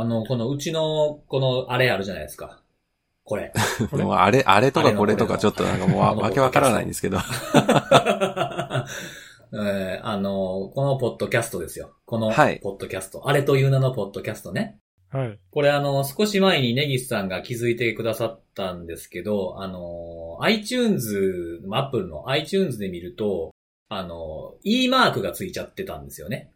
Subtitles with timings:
[0.00, 2.62] あの、このうちの、この、あれあるじゃないですか。
[3.24, 3.52] これ。
[3.92, 7.18] もうあれ、あれとかこれとかちょっとなんかもうわけわからないんですけど。
[9.50, 11.94] えーあの、このポッドキャストですよ。
[12.04, 13.28] この、はいポッドキャスト。
[13.28, 14.78] あれという名のポッドキャストね。
[15.10, 15.38] はい。
[15.50, 23.52] これあの、少し前にネギスさんが気づいてくださったんですけど、あの、iTunes、Apple の iTunes で見ると、
[23.88, 26.50] あの、E マークがついちゃってたんですよね。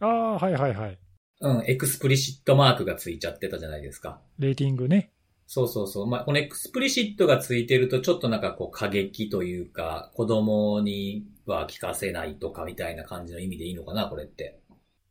[0.00, 0.98] ああ、はいはいはい。
[1.40, 4.20] うん、 explicit マークがついちゃってたじゃないですか。
[4.38, 5.10] レーティングね。
[5.46, 6.06] そうそうそう。
[6.06, 14.60] まあ、この explicit がついてると、ちょっとなんかこう過激というか、子供には聞かせないとかみたいな感じの意味でいいのかな、これって。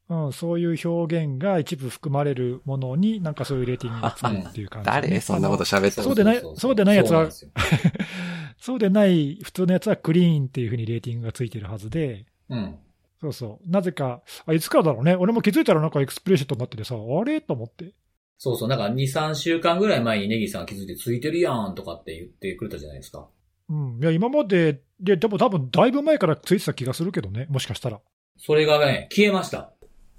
[0.07, 5.19] うん、そういう表現が一部含まれるものに、なんかそういうレーティングがつくっていう感じ、誰？
[5.19, 6.07] そんなこと喋ったの？
[6.07, 7.51] そうでないそうでないやつはそう
[8.57, 12.75] そうでない普通のやつは clean っていうふうにレーティングがついてるはずで、うん。
[13.21, 13.69] そうそう。
[13.69, 15.15] なぜか、あ、いつからだろうね。
[15.15, 17.41] 俺も気づいたらなんかエクスプレッションになっててさ、あれ？
[17.41, 17.93] と思って。
[18.37, 18.69] そうそう。
[18.69, 23.27] なんか2、3週間ぐらい前にネギさん気づいてついてるやんとかって言ってくれたじゃないですか。
[23.69, 23.99] うん。
[24.01, 27.47] いや、今まで、で、でも多分だいぶ前からついてた気がするけどね。
[27.49, 27.99] もしかしたら。
[28.37, 29.71] それがね、消えました。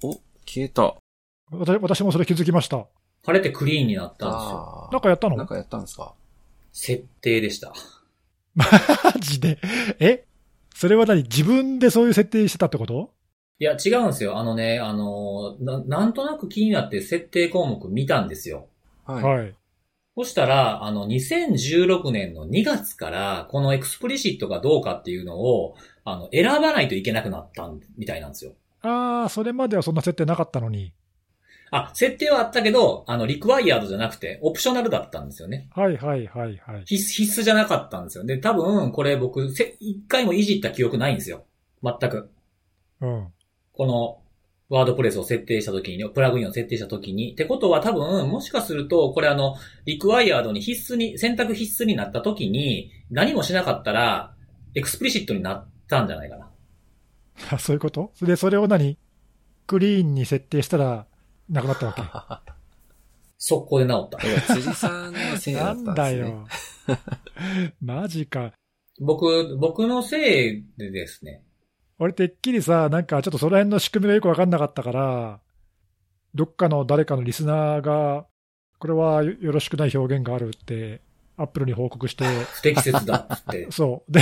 [0.02, 0.94] お、消えた。
[1.50, 2.86] 私私もそれ気づきました。
[3.24, 4.88] 晴れてクリーンになったんですよ。
[4.88, 5.36] あなんかやったの？
[5.36, 6.12] なんかやったんですか？
[6.72, 7.72] 設定でした。
[8.54, 8.64] マ
[9.18, 9.58] ジで？
[9.98, 10.24] え？
[10.80, 11.24] それは何？
[11.24, 13.10] 自分でそういう設定してたってこと？
[13.58, 14.38] いや、違うんですよ。
[14.38, 18.66] あのね、あの、ななんとなく気になって設定項目見たんですよ。
[19.04, 19.22] はい。
[19.22, 19.54] はい。
[20.16, 25.74] そしたら、あの、2016年の2月から、この explicit がどうかっていうのを、
[26.06, 28.52] あの、選ばないといけなくなったんみたいなんですよ。
[28.80, 30.94] ああ、それまではそんな設定なかったのに。
[31.70, 35.68] あ、設定はあったけど、あの、 required じゃなくて、 optional だったんですよね。
[35.74, 36.82] はいはいはいはい。
[36.84, 38.24] 必須、必須じゃなかったんですよ。
[38.24, 41.44] で、多分、これ僕、せ一回もいじった記憶ないんですよ。
[41.82, 42.30] 全く。
[43.00, 43.28] うん。
[43.72, 44.16] この、
[44.68, 47.32] WordPress を設定した時に、プラグインを設定した時に。
[47.32, 54.34] ってことは多分、もしかすると、これあの、 required に必須に、選択必須になった時に、何もしなかったら、
[54.74, 56.50] explicit になったんじゃないかな。
[57.50, 58.12] あそういうこと？
[58.22, 58.96] で、それを何？
[59.66, 61.06] clean に設定したら、
[61.50, 62.52] なくなったわけ。
[63.38, 64.26] 速攻で治った。
[64.26, 66.30] いや辻さんのせいだなんだったんですね。
[66.30, 66.46] よ。
[67.80, 68.52] マジか。
[69.00, 71.42] 僕、僕のせいでですね。
[71.98, 75.40] 俺てっきりさ、なんかちょっとその辺の仕組みがよくわかんなかったから、
[76.34, 78.26] どっかの誰かのリスナーが、
[78.78, 81.00] これはよよろしくない表現があるって、
[81.36, 83.68] アップルに報告して、不適切だって。
[83.72, 84.12] そう。
[84.12, 84.20] で、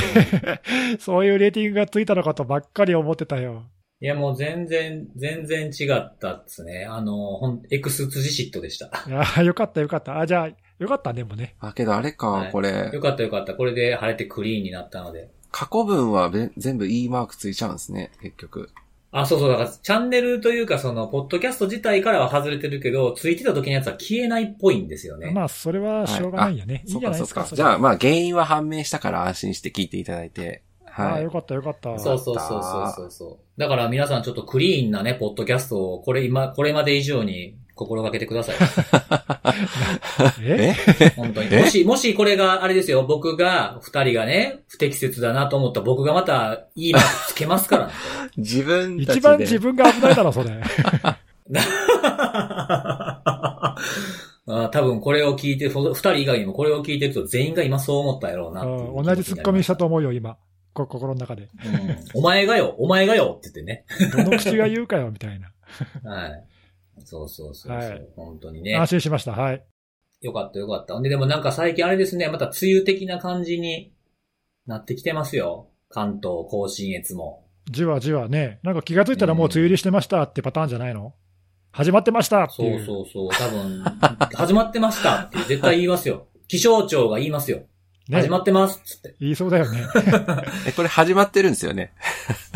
[1.00, 3.64] そういうレーティングがついたのかとばっかり思ってたよ。
[4.00, 6.86] いや、もう全然、全然違ったっすね。
[6.88, 8.86] あの、ほん、エクス辻シットでした。
[9.08, 10.20] いや、よかったよかった。
[10.20, 10.48] あ、じゃあ、
[10.78, 11.56] よかったね、もうね。
[11.58, 13.54] あ、けどあれか、はいこれよ、かったよかった。
[13.54, 15.30] これで晴れてクリーンになったので。
[15.50, 18.70] 過去文はべ全部 E マークついちゃうんですね、結局。
[19.10, 25.32] あ、そうそう、だから、チャンネルというか、その、ポッドキャスト自体からは外れてるけど、ついてた時のやつは消えないっぽいんですよね。
[25.32, 26.84] まあ、それはしょうがないよね。
[26.86, 27.40] い、いんじゃないですか。
[27.40, 27.56] そうかそうか。
[27.56, 30.62] じゃあ、まあ、原因は判明したから安心して聞いていただいて。
[30.98, 31.30] ああ、はいよ。
[31.30, 31.98] かったよかった。
[31.98, 33.60] そうそうそうそうそうそう。
[33.60, 38.56] だから皆さんちょっとクリーンなね、ポッドキャストを、これ今、これまで以上に心がけてください。
[40.42, 40.74] え？
[41.00, 41.08] え？
[41.16, 41.48] 本当に。
[41.52, 41.60] え？
[41.60, 47.92] もし、もしこれがあれですよ、僕が、二人がね、不適切だなと思ったら僕がまた、いいマークつけますからね。
[48.36, 49.12] 自分たちで。
[49.14, 50.50] 一番自分が危ないだろ、それ。
[54.50, 60.36] あ多分これを聞いて、そ二人以外にもこれを聞いてると全員が今そう思ったやろうなううん同じツッコミしたと思うよ、今。
[60.72, 61.42] こ心の中で。
[61.42, 61.50] うん
[62.14, 63.84] お前がよ、お前がよって言ってね。
[64.24, 65.52] どの口が言うかよ、みたいな。
[66.10, 66.44] はい。
[67.04, 68.76] そうそうそうそう、はい本当にね。
[68.76, 69.32] 安心しました。
[69.32, 69.62] はい。
[70.20, 70.94] よかったよかった。
[70.94, 73.92] ほんで、でもなんか最近あれですね、また梅雨的な感じに
[74.66, 75.68] なってきてますよ。
[75.90, 77.44] 関東甲信越も。
[77.70, 78.58] じわじわね。
[78.62, 81.14] なんか気がついたらもう梅雨入りしてましたってパターンじゃないの？
[81.70, 82.84] 始まってましたってそう。
[82.84, 83.30] そうそう。
[83.30, 83.82] 多分、
[84.34, 86.26] 始まってましたって絶対言いますよ。
[86.48, 87.60] 気象庁が言いますよ。
[88.08, 89.14] ね始まってますっつって。
[89.20, 89.86] 言いそうだよね。
[90.66, 91.92] え、これ始まってるんですよね。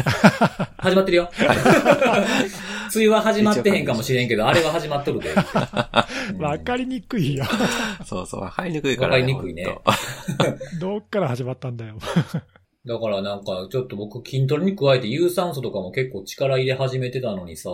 [0.78, 1.30] 始まってるよ。
[2.94, 5.30] 梅雨は始まってへんかもしれんけど、あれは始まっとるで。
[5.30, 5.34] う
[6.38, 7.44] んわかりにくいよ。
[8.04, 8.44] そうそう。
[8.44, 9.66] 入りにくいから、わかりにくいね
[10.80, 11.96] どっから始まったんだよ。
[12.84, 17.70] だからなんか、ちょっと僕筋トレに加えて有酸素とかも結構力入れ始めてたのにさ、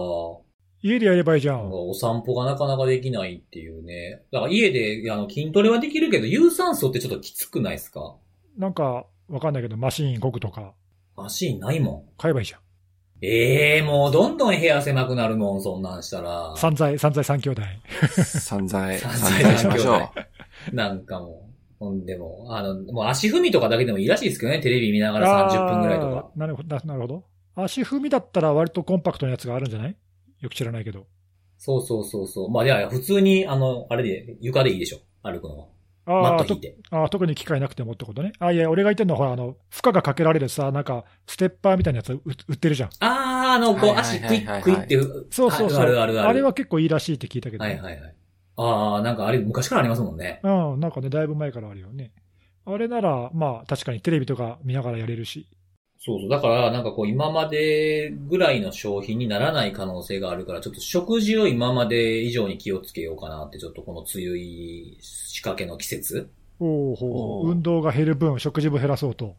[0.83, 1.71] 家でやればいいじゃん。
[1.73, 4.23] お散歩がなかなかできないっていうね。
[4.33, 8.15] だから家であの筋トレはできるけど、有酸素ってちょっときつくないですか？
[8.57, 10.73] なんか、わかんないけど、マシーン動くとか、
[11.17, 12.03] マシーンないもん。
[12.17, 12.61] 買えばいいじゃん。
[13.21, 16.55] ええもうどんどん部屋狭くなるもん、そんなんしたら。
[16.57, 17.63] 散財、散財三兄弟。
[18.25, 19.97] 散財、 散散財財しましょ
[20.73, 20.75] う。
[20.77, 21.49] なんかもう。
[21.81, 26.31] ほんでも、あの、もう足踏みとかだけでもいいらしいですけどね、テレビ見ながら30分ぐらいとか。
[26.37, 27.25] なるほど、ななるほど。
[27.55, 29.97] 足踏みだったら割とコンパクトなやつがあるんじゃない？
[30.41, 31.07] よく知らないけど。
[31.59, 32.51] そうそうそうそう。
[32.51, 34.99] まあ、いやいや、普通に、あの、あれで、床でいいでしょ。
[35.23, 35.67] 歩くのは。
[36.07, 36.77] マああとット引いて。
[36.91, 38.33] あー特に機械なくてもってことね。
[38.39, 42.91] あいや、俺が言ってるのは、ほら、あの、負荷がかけられるさ、なんか、ステッパーみたいなやつ売売ってるじゃん。
[43.01, 43.09] あー、
[43.57, 44.99] あの、こう、足クイックイって。
[45.31, 45.81] そうそうそう。
[45.81, 46.35] あるあるある。
[46.39, 48.15] れは結構いいらしいって聞いたけど、はいはいはい。
[48.57, 50.41] あー、なんかあれ、昔からありますもんね。
[50.43, 52.13] うん、なんかね、だいぶ前からあるよね。
[52.65, 55.47] あれなら、まあ、確かにテレビとか見ながらやれるし。
[56.01, 56.29] そうそう。
[56.29, 64.39] だから、なんかこう、今までぐらいの商品にならない可能性があるから、ちょっと食事を今まで以上に気をつけようかなって、ちょっとこの梅雨
[65.01, 66.31] 仕掛けの季節。
[66.61, 67.07] おおほ
[67.41, 69.37] おーう運動が減る分、食事も減らそうと。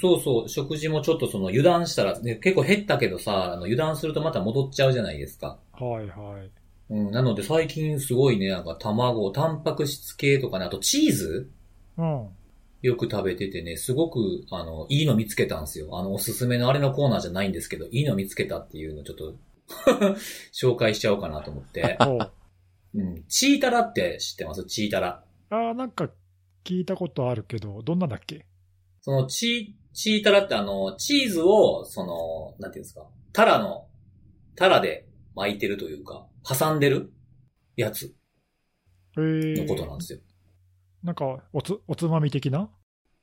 [0.00, 0.48] そうそう。
[0.48, 5.58] 食事もちょっとその油断したら、ね、結構減ったけどさ、あの油断するとまた戻っちゃうじゃないですか。
[5.72, 6.50] はいはい。
[6.90, 7.10] うん。
[7.10, 11.50] なので最近すごいね、なんか卵、タンパク質系とかね、あとチーズ
[11.98, 12.28] うん。
[12.82, 15.98] よく食べててね、すごく、あの、いいの見つけたんですよ。
[15.98, 19.34] あの、おすすめのあれのコーナーじゃないんですけど、いいの見つけたっていうのをちょっと、
[20.52, 21.96] 紹介しちゃおうかなと思って。
[22.06, 22.32] おう
[22.94, 23.24] うん。
[23.28, 24.64] チータラって知ってます？
[24.64, 25.24] チータラ。
[25.50, 26.10] ああ、なんか
[26.64, 28.46] 聞いたことあるけど、どんなんだっけ？
[29.02, 33.86] そのチー、チータラってあの、チーズを、その、なんていうんですか、タラの、
[34.56, 37.12] タラで巻いてるというか、挟んでる
[37.76, 38.14] やつ
[39.16, 40.20] えー、のことなんですよ。
[41.02, 42.68] なんかおつ、おつまみ的な？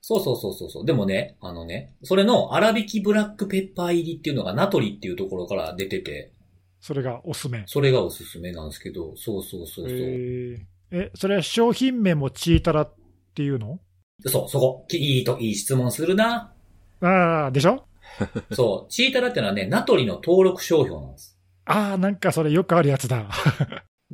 [0.02, 0.86] そうそうそうそうそう。
[0.86, 6.34] でもね、あのね、それの粗挽きブラックペッパー入りっていうのがナトリっていうところから出てて、
[6.80, 7.64] それがおすすめ。
[7.66, 9.90] それがおすすめなんですけど、そうそうそうそう。
[9.90, 10.58] えー、
[10.92, 12.96] え、それは商品名もチータラっ
[13.36, 13.80] ていうの？
[14.26, 14.86] そう、そこ。
[14.88, 16.54] きいいと、いい質問するな。
[17.02, 17.84] ああ、でしょ？
[18.54, 21.38] そう、チータラってのはね、ナトリの登録商標なんです。
[21.66, 23.30] ああ、なんかそれよくあるやつだ。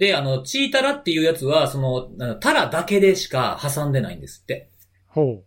[0.04, 4.70] で、あの、チータラっていうやつは、その、タラだけでしか挟んでないんですって。
[5.08, 5.44] ほう。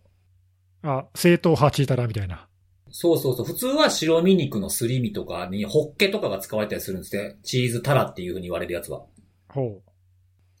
[0.81, 2.47] あ、正統派チータラみたいな。
[2.89, 3.45] そうそうそう。
[3.45, 7.37] 普通は白身肉のすり身とかに、ホッケとかが使われたりするんですって。
[7.43, 9.03] チーズタラっていう風に言われるやつは。
[9.49, 9.83] ほ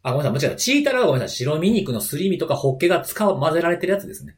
[0.03, 0.61] あ、ごめんなさい、間違えた。
[0.61, 1.35] チータラはごめんなさい。
[1.37, 4.35] 白身肉のすり身とかホッケが使う、混ぜられてるやつですね。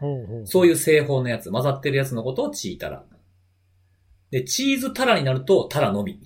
[0.00, 0.46] ほうほう。
[0.46, 3.04] そういう製法のやつ、混ざってるやつのことをチータラ。
[4.30, 6.20] で、チーズタラになるとタラのみ。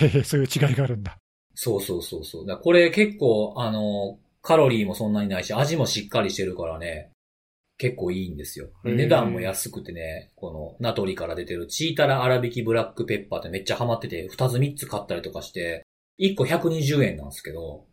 [0.00, 1.18] へへ、そういう違いがあるんだ。
[1.56, 2.46] そうそうそうそう。
[2.46, 7.10] だこれ結構、あの、カロリーもそんなにないし、味もしっかりしてるからね、
[7.78, 8.68] 結構いいんですよ。
[8.84, 15.86] 値段も安くてね、このナトリから出てるチータラ粗挽きブラックペッパーってめっちゃハマってて、2つ3つ買ったりとかして、
[16.20, 17.86] 1個120円なんですけど、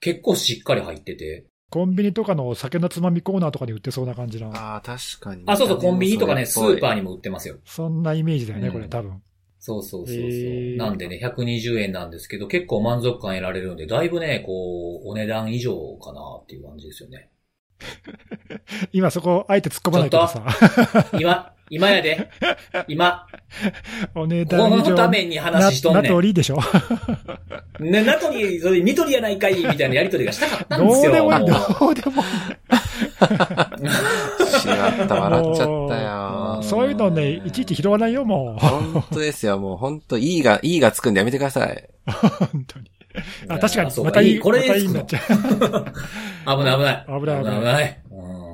[0.00, 4.54] 結構しっかり入ってて、コンビニとかの酒のつまみコーナーとかに売ってそうな感じの。
[4.54, 5.42] ああ、確かに。
[5.46, 7.00] あ、そうそう、コンビニとかね、スーパーに。
[7.00, 7.56] にも売ってますよ。
[7.64, 9.20] そんなイメージだよね、うんこれ多分。
[9.58, 10.76] そうそうそうそう。
[10.76, 17.30] なんでね、120円なんですけど、結構満足感得られるんで、だいぶね、こう、お値段以上かなっていう感じですよね。
[18.92, 20.44] 今そこ、あえて突っ込まないけどさ。
[21.18, 22.28] 今、今やで。
[22.86, 23.26] 今、
[24.14, 24.90] お値こ段以上。
[24.90, 26.58] のために話しとんなねナトリでしょ
[27.80, 27.90] ん。
[27.90, 31.12] ね、ナトリ、それニトリやないかい、みたいなやりとりがしたかったんどうですよ。
[31.12, 32.85] でもいい、どうでもいし
[33.20, 36.64] まった、笑っちゃったもよう。
[36.64, 38.58] そういうのね、いちいち拾わないよ、もう。
[38.58, 41.88] 本当ですよ、もう本当、いいが、いいがつくんでやめてください。
[42.06, 42.90] 本当に。
[43.48, 45.22] あ、確かに、そうまたいい、これでまたいいになっちゃう。
[46.58, 47.06] 危ない危ない。
[47.06, 48.02] 危ない危ない危ない。
[48.10, 48.46] うん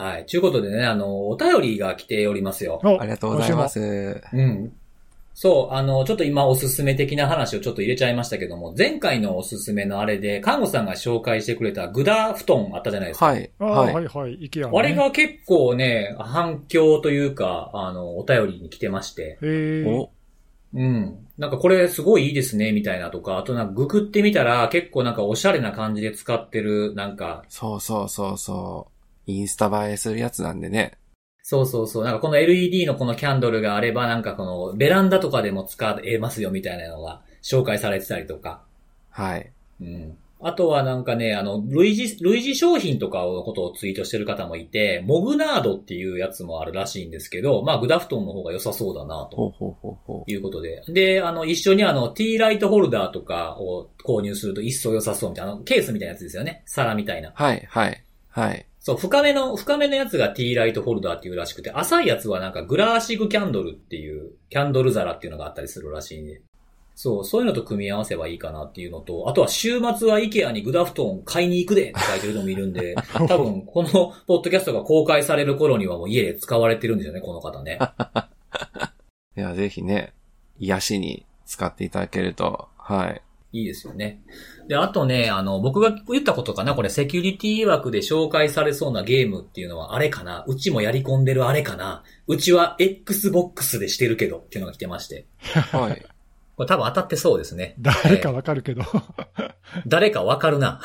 [0.00, 0.26] はい。
[0.26, 2.80] ということでね、あの、お便りが来ておりますよ。
[2.84, 3.68] おありがとうございま。
[3.68, 4.22] す。
[4.32, 4.72] うん。
[5.40, 13.26] そう、あの、ちょっと今おすすめ的な話をちょっと入れちゃいましたけども、前回のおすすめのあれで、看護さんが紹介してくれたグダ布団あったじゃないですか。
[13.26, 13.48] はい。
[13.60, 13.94] あはい。
[13.94, 20.10] はいはい、イケアのあねれが結構ね、反響というか、あの、お便りに来てまして、へーお、
[20.74, 21.28] うん。
[21.38, 28.88] なんかこれすごいいいですね、みたいなとか、あとなんかググってみたら結構なんかおしゃれな感じで使ってる、なんか、そうそうそうそ
[29.28, 29.30] う。
[29.30, 30.98] インスタ映えするやつなんでね。
[31.50, 38.60] そうそうそう、なんかこの LED のこのキャンドルがあれば、なんかこのベランダとかでも使えますよ、みたいなのが紹介されてたりとか、
[39.08, 39.50] はい。
[39.80, 40.18] うん。
[40.42, 49.36] あとはなんかね、あの、類似、類似商品とかのことをツイートしてる方もいて、モグナードっていうやつもあるらしいんですけど、まあ、グダフトンの方が良さそうだなと。
[49.38, 50.84] ほうほうほうほいうことで。
[50.88, 56.62] で、あの、一緒にあの、ティーライトホルダーとかを購入すると一層良さそうみたいな、ケースみたいなやつですよね。
[56.66, 57.32] 皿みたいなう。。
[57.34, 58.67] はい、はい、はい。
[58.88, 66.40] そう、深めの、深めのやつがティーライトホルダーっていうらしくて、浅いやつはなんかグラーシグキャンドルっていう、キャンドル皿っていうのがあったりするらしいんで。
[66.94, 72.94] そう、そういうのと組み合わせばいいかなっていうのと、あとは週末は IKEA にグダフトン買いに行くでって書いてる人もいるんで、
[73.28, 77.78] 多分このポッドキャストが公開される頃にはもう家で使われてるんですよね、この方ね。
[79.36, 80.14] いや、ぜひね、
[80.58, 83.20] 癒しに使っていただけると、はい。
[83.52, 84.22] いいですよね。
[84.68, 95.26] で、あとね、あの、僕が言ったことかなこれセキュリティ枠で紹介されそうなゲームっていうのはあれかなうちもやり込んでるあれかなうちは Xbox でしてるけどっていうのが来てまして。
[95.72, 96.06] はい。
[96.58, 97.76] これ多分当たってそうですね。
[97.78, 98.82] 誰かわかるけど。
[99.86, 100.80] 誰かわかるな。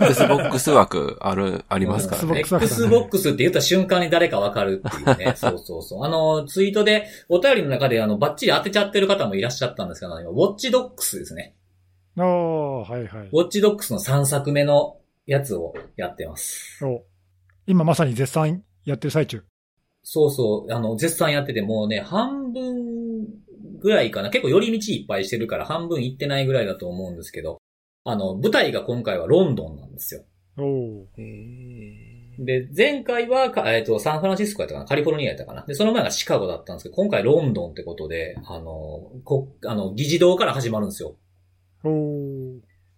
[0.00, 2.40] Xbox 枠ある、ありますからね。
[2.40, 5.34] Xbox って言った瞬間に誰かわかるっていうね。
[5.38, 6.04] そうそうそう。
[6.04, 11.54] あの、ツイートで、お便りの中で、あの、バッチリ当てちゃってる方もいらっしゃったんですけど、今、ウォッチドックスですね。
[12.16, 13.28] ああ、はいはい。
[13.28, 16.84] ウォッチドックスの3作目のやつをやってます。
[16.84, 17.04] お
[17.66, 19.42] 今まさに絶賛やってる最中。
[20.02, 23.26] そうそう、あの、絶賛やってて、もうね、半分
[23.80, 24.30] ぐらいかな。
[24.30, 27.58] 結構寄り道いっぱいしてるから、半分行ってないぐらいだと思うんですけど、
[28.04, 30.24] あの、舞台が今回はロンドンなんですよ。
[30.58, 35.64] おおへーで、前回はか、えっ、と、サンフランシスコやったかな、カリフォルニアやったかな。
[35.64, 41.16] で、その前がシカゴだったんですけど、今回ロンドンってことで、あの、こ、あの、議事堂から始まるんですよ。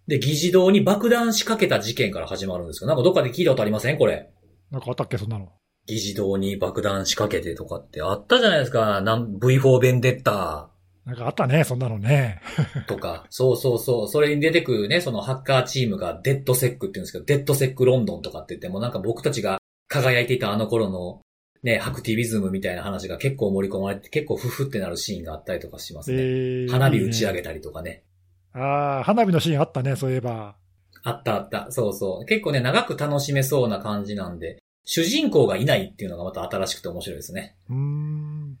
[0.07, 2.87] で、議事堂に爆弾仕掛けた事件から始まるんですよ。
[2.87, 3.97] なんかどっかで聞いたことありません？
[3.97, 4.29] これ。
[4.71, 5.49] なんかあったっけ、そんなの。
[5.85, 9.01] 議事堂に爆弾仕掛けてとかってあったじゃないですか。
[9.01, 10.69] なん V4 ベンデッタ
[11.05, 12.41] なんかあったね、そんなのね。
[12.87, 13.25] とか。
[13.29, 14.07] そうそうそう。
[14.09, 21.21] それに出てくるね、そのハッカーチームがデッドセックって言うんですけど、デッドセックロンドンとかって言ってもなんか僕たちが輝いていたあの頃の
[21.63, 26.17] ね、ハクティビズムみたいな話が結構盛り込まれて、結構フフってなるシーンがあったりとかしますね。
[26.21, 28.03] えー花火打ち上げたりとかね。
[28.53, 30.55] ああ、花火のシーンあったね、そういえば。
[31.03, 31.71] あったあった。
[31.71, 32.25] そうそう。
[32.25, 37.55] 結構ね、長く楽しめそうな感じなんで、主人公がいないっていうのがまた新しくて面白いですね。
[37.69, 38.57] うーん。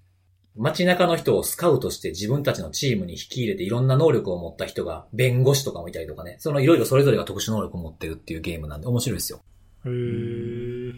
[0.55, 6.37] 街中の人をスカウトして自分たちのチームに引き入れていろんな能力を持った人が弁護士とかもいたりとかね。
[6.39, 9.39] そのいろいろそれぞれが特殊能力を持ってるっていうゲームなんで面白いですよ。
[9.85, 10.93] へえ。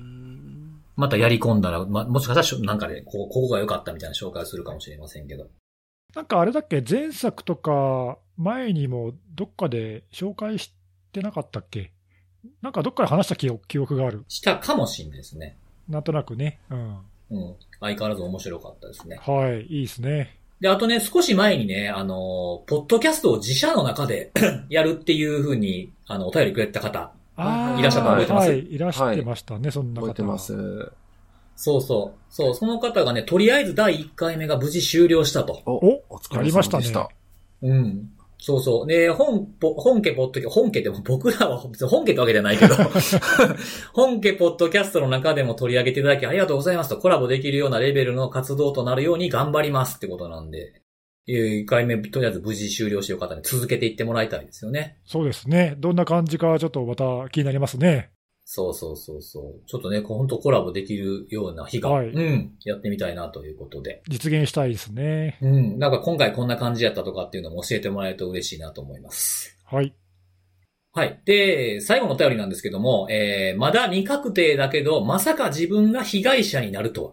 [0.96, 5.48] またやり込んだら、ま、もしかしたらなんかで、ここ、ここが良かったみたいな紹介をするかもしれませんけど。
[6.16, 10.74] なんかあれだっけ、前作とか前にもどっかで紹介し
[11.12, 11.92] てなかったっけ？
[12.62, 14.24] なんかどっかで話した記憶記憶がある。
[14.28, 15.56] したかもしんないですね。
[15.88, 16.60] なんとなくね。
[16.70, 16.98] うん。
[17.32, 17.56] うん。
[17.80, 19.20] 相変わらず面白かったですね。
[19.22, 20.36] はい、いいですね。
[20.60, 24.32] で、あとね、少し前にね、あの、ポッドキャストを自社の中で
[24.70, 27.12] やるっていう風に、あの、お便りくれた方。
[27.38, 28.50] いらっしゃったの覚えてます？
[28.50, 30.08] はい、いらしてましたね、そんな方。
[30.08, 30.92] 覚えてます。
[31.62, 32.20] そうそう。
[32.30, 35.62] そう、その方がね、とりあえず第1回目が無事終了したと。
[35.66, 37.10] お、おお疲れやりましたね様でした。
[37.64, 38.10] うん。
[38.38, 38.88] そうそう。
[38.88, 42.76] で、本、ぽ本家ポッドキャ本家でも僕らは別に本家ってわけじゃないけど、
[43.92, 50.82] 本家ポッドキャストの中でも取り上げていただきありがとうございますと、コラボできるようなレベルの活動となるように頑張りますってことなんで、
[51.28, 54.98] 1回目、とりあえず無事終了してる方に続けていってもらいたいですよね。
[55.04, 55.76] そうですね。
[55.78, 58.12] どんな感じかちょっとまた気になりますね。
[58.52, 59.68] そうそうそうそう。
[59.68, 64.02] ちょっとね、本当コラボできるような日が、はいうん、やってみたいなということで。
[64.08, 65.38] 実現したいですね。
[65.44, 69.56] うん、なんか今回こんな感じやったとかっていうのも教えてもらえると嬉しいなと思います。
[69.66, 69.94] はい。
[70.94, 71.22] はい。
[71.26, 77.12] で、最後のお便りなんですけども、えー、まだ未確定だけど、まさか自分が被害者になるとは。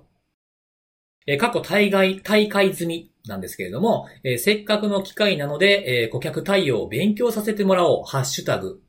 [1.26, 8.04] えー、過去大会、大会済みなんですけれども、えーせっかくの機会なので、えー顧客対応を勉強させてもらおう。
[8.06, 8.80] ハッシュタグ、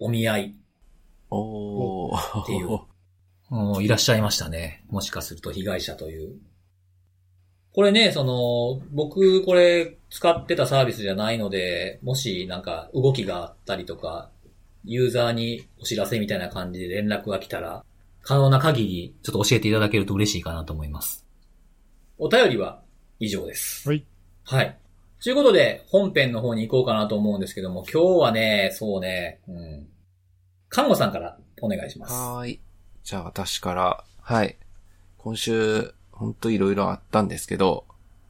[0.00, 0.61] お見合い。
[1.34, 2.42] おー。
[2.42, 2.80] っていう
[3.50, 4.84] うんいらっしゃいましたね。
[4.88, 6.38] もしかすると被害者という。
[7.74, 14.30] これね、その、僕これ使ってたサービスじゃないので、もしなんか動きがあったりとか、
[14.84, 17.84] ユーザーにお知らせみたいな感じで連絡が来たら、
[18.22, 21.26] 可能な限りちょっと教えていただけると嬉しいかなと思います。
[22.18, 22.82] お便りは
[23.18, 23.88] 以上です。
[23.88, 24.04] はい。
[24.44, 24.78] はい。
[25.22, 29.86] ということで、本編の方に行こうかなと思うんですけども、今日はね、そうね、うん。
[30.72, 32.14] 看護さんからお願いします。
[32.14, 32.60] はーい。
[33.04, 34.56] じゃあ私から、はい。
[35.18, 37.84] 今週、ほんといろいろあったんですけど、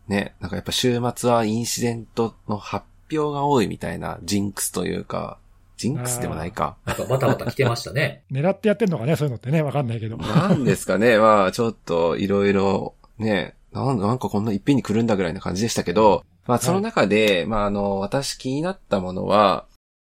[0.09, 5.39] ね、なんかやっぱ週末はインシデントの発表が多いみたいなジンクスというか、
[5.77, 6.77] ジンクスでもないか。
[6.85, 8.25] なんかバタバタ来てましたね。
[8.33, 10.17] 狙ってやってんのかね、そういうのってね、わかんないけど。
[10.17, 19.67] なんですかね、まあちょっといろいろね、なんなんかこんないっぺんに来るんだぐらいな感じでしたけど、まあその中で、まああの、私気になったものは、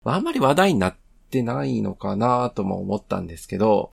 [0.04, 0.96] まああんまり話題になっ
[1.30, 3.92] てないのかなとも思ったんですけど、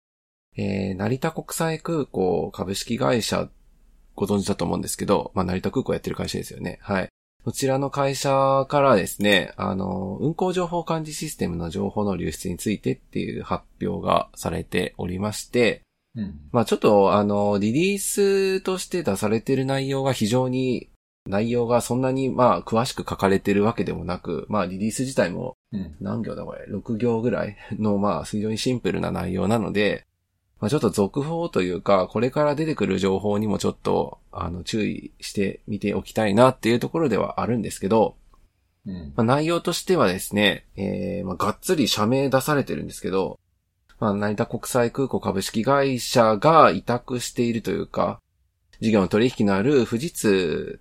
[0.56, 3.48] えー、成田国際空港株式会社
[4.14, 6.78] ご存知だと思うんですけど、まあ成田空港やってる会社ですよね。
[6.82, 7.08] はい。
[7.44, 15.82] こちらの会社からですね、あの、運航情報管理システムの情報の流出についてっていう発表がされておりまして、
[16.16, 16.40] うん。
[16.50, 20.88] まあちょっと、あの、リリースとして出されている内容が非常に、
[21.26, 25.96] 内容がそんなに、まあ、詳しく書かれてるわけでもなく、まあ、リリース自体もうん。
[26.00, 27.56] 何行だこれ ?6 行ぐらい？
[27.78, 30.06] の、まあ、非常にシンプルな内容なので、
[30.60, 38.16] まあ、ちょっと続報というか、これから出てくる情報にもちょっと、あの、注意してみておきたいなっていうところではあるんですけど、
[38.86, 39.12] うん。
[39.16, 43.38] まあ、内容としてはですね、えー、まあ、がっつり社名出されてるんですけど、
[43.98, 48.20] まあ、成田国際空港株式会社が委託しているというか、
[48.80, 50.80] 事業の取引のある富士通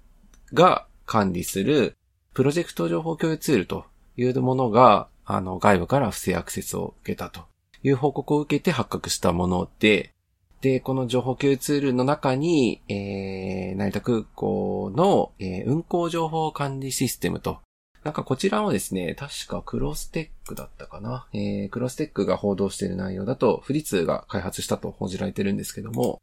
[0.55, 1.95] が管理する、
[2.33, 3.85] プロジェクト情報共有ツールと
[4.17, 7.41] いうものが、あの、外部から不正アクセスを受けたと
[7.83, 10.15] いう報告を受けて発覚したもので、
[10.61, 17.59] で、この情報共有ツールの中に、えー、成田空港の、えー、運航情報管理システムと、
[18.03, 21.27] なんかこちらもですね、確かクロステックだったかな。
[21.33, 26.21] えー、クロステックが報道している内容だと、富士通が開発したと報じられてるんですけども、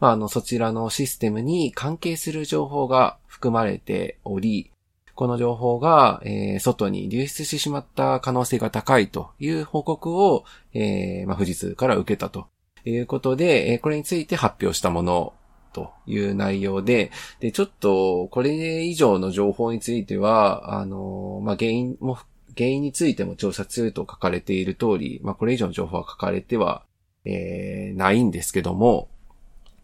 [0.00, 4.70] まあ、あの、そちらのシステムに関係する情報が含まれており、
[5.14, 12.48] この情報が、えー、外に流出してしまった可能性が高いという報告を、えー、まあ、富士通から受けたと
[12.84, 15.32] いうことで、えー、これについて発表したもの
[15.72, 22.18] という内容で、で、ちょっと、これ以上の情報については、あの、まあ、原因も、
[22.56, 26.82] 原因についても調査中と書かれている通り、まあ、これ以上の情報は書かれては、
[27.24, 29.08] えー、ないんですけども、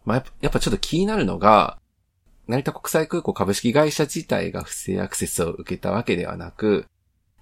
[0.05, 1.77] まあ、やっぱちょっと気になるのが、
[2.47, 6.85] 成田国際空港株式会社自体が不正アクセスを受けたわけではなく、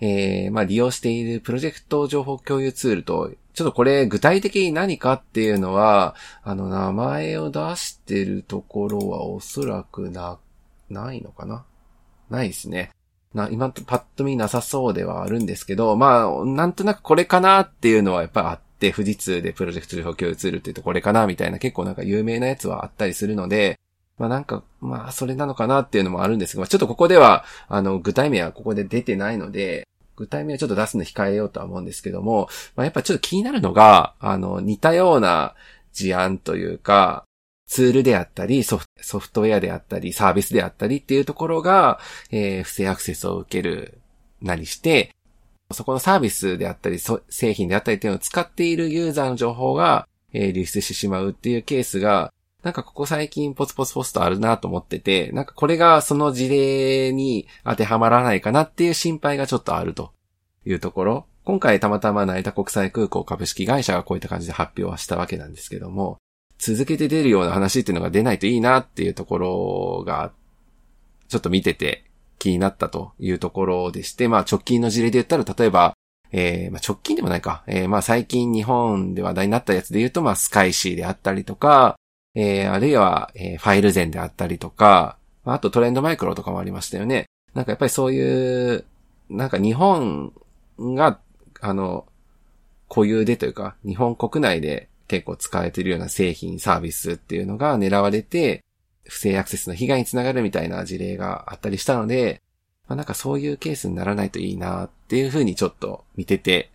[0.02, 10.38] えー、まあ利用しているプロジェクト情報共有ツールと、ちょっとこれ具体的に何かっていうのは、あの名前を出してるところはおそらくな、
[10.90, 11.66] ないのかな？
[12.30, 12.92] ないですね。
[13.34, 23.80] な、今パッと見なさそうではあるんですけど、まあ、なんとなくこれかなっていうのはやっぱあって、富士通でプロジェクト情報共有ツールって言うとこれかなみたいな結構なんか有名なやつはあったりするので、
[24.18, 35.56] まあなんか、まあそれなのかなっていうのもあるんですが、ちょっとここでは、あの、具体名はここで出てないので、具体名はちょっと出すの控えようとは思うんですけども、まあやっぱちょっと気になるのが、あの、似たような
[35.94, 37.24] 事案というか、
[37.68, 42.00] ツールであったりソフ、ソフトウェアであったり、サービスであったりっていうところが、
[42.32, 44.00] えー、不正アクセスを受ける
[44.42, 45.16] なりして、
[45.72, 47.00] そこのサービスであったり、
[47.30, 52.34] 製品であったりっていうのを使っているユーザーの情報が、えー、流出してしまうっていうケースが、
[52.64, 60.12] なんかここ最近ポツポツポストあるなと思ってて、なんかこれがその事例に当てはまらないかなっていう心配がちょっとあると
[60.66, 61.26] いうところ。
[61.46, 66.18] 今回たまたま成田国際空港株式会社がこういった感じで発表はしたわけなんですけども、
[66.58, 70.32] 続けて出るような話っていうのが出ないといいなっていうところが、
[71.30, 72.09] ちょっと見てて
[72.40, 75.94] 気になったというところでして、まあ直近の事例で言ったら例えば、
[76.32, 81.96] えー、まあ直近でもないか、えー、まあ最近日本で話題になったやつで言うと、まあスカイシーであったりとか、
[82.36, 87.26] えー、あるいは、えー、ファイルゼンであったりとか、あとトレンドマイクロとかもありましたよね。
[87.54, 88.86] なんかやっぱりそういう、
[89.30, 90.34] なんか日本
[90.80, 91.20] が、
[91.62, 92.06] あの、
[92.88, 98.64] 固有でというか、日本国内で結構使われているような製品、サービスっていうのが狙われて、
[99.10, 102.42] 不正アクセスの被害につながるみたいな事例があったりしたので、
[102.88, 106.72] まあ、なんかそういうケースにならないといいなっていうふうにちょっと見てて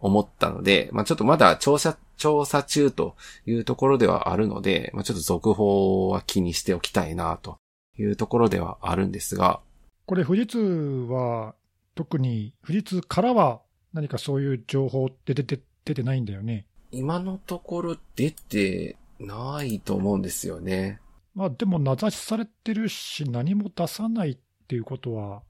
[0.00, 3.16] 思ったので、まあ、ちょっとまだ調査、調査中と
[3.46, 7.58] いうところではあるので、まあ、ちょっと続報は気にしておきたいなと
[7.98, 9.60] いうところではあるんですが。
[10.06, 11.54] これ富士通は
[11.94, 13.60] 特に富士通からは
[13.92, 16.66] 何かそういう情報って出て、出てないんだよね。
[16.90, 21.00] 今のところ出てないと思うんですよね。
[21.34, 25.42] まあでも名指しされてるし何も出さないっていうことは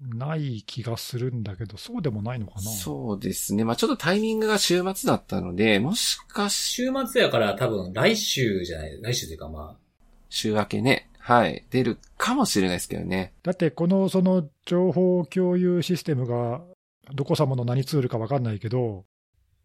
[0.00, 2.60] ない気がするんだけど、そうでもないのかな？
[2.62, 3.64] そうですね。
[3.64, 6.54] まあちょっとタイミングが週末だったので、もしかし。
[6.54, 9.76] 週末やから多分来週じゃない、来週というかまあ。
[10.30, 11.10] 週明けね。
[11.18, 11.66] はい。
[11.70, 13.34] 出るかもしれないですけどね。
[13.42, 16.62] だってこのその情報共有システムが
[17.12, 19.04] どこ様の何ツールかわかんないけど、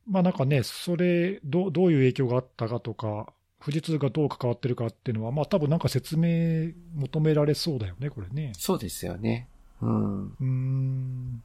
[0.06, 3.32] まあなんかね、それど、どういう影響があったかとか、
[3.66, 8.52] 富士通がどう関わってるかっていうのは、まあ多分なんか説明求められそうだよね、これね。
[8.56, 9.48] そうですよね。
[9.82, 10.36] うん。
[10.40, 11.44] うん。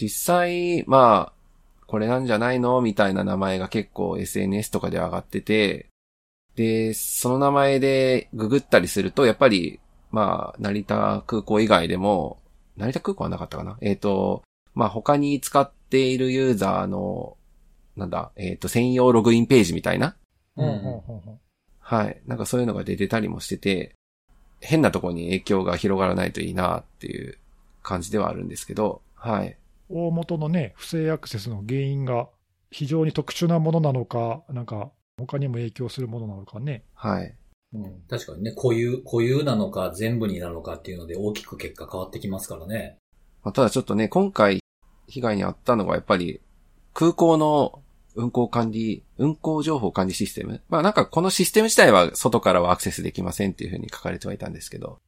[0.00, 1.32] 実際、まあ、
[1.86, 5.90] これなんじゃないのみたいな名前が結構 SNS とかで上がってて、
[6.54, 9.78] で、その名前でググったりすると、やっぱり、
[10.10, 12.38] まあ、成田空港以外でも、
[12.78, 13.76] 成田空港はなかったかな？
[13.82, 14.42] えっ、ー、と、
[14.74, 17.36] まあ他に使っているユーザーの、
[17.94, 20.16] なんだ、えっ、ー、と、専用ログインページみたいな。
[20.56, 21.38] うん。
[21.80, 22.20] はい。
[22.26, 23.94] なんかそういうのが出てたりもしてて、
[24.60, 27.38] 変なところに影響が広がらないといいなっていう
[27.82, 29.56] 感じではあるんですけど、はい。
[29.88, 32.28] 大元のね、不正アクセスの原因が
[32.70, 36.82] 非常に特殊なものなのか、なんか他にも影響するものなのかね。
[36.94, 37.34] はい。
[37.72, 42.96] うん、確かにね、固有、固有なのか全部になるのかっていうので大きく結果変わってきますからね。
[43.42, 44.60] まあ、ただちょっとね、今回
[45.08, 46.40] 被害に遭ったのがやっぱり
[46.94, 47.82] 空港の
[48.16, 50.62] 運行管理、運行情報管理システム。
[50.68, 54.98] まあなんかこのシステム自体は外からはアクセスできませんっていうふうに書かれてはいたんですけど、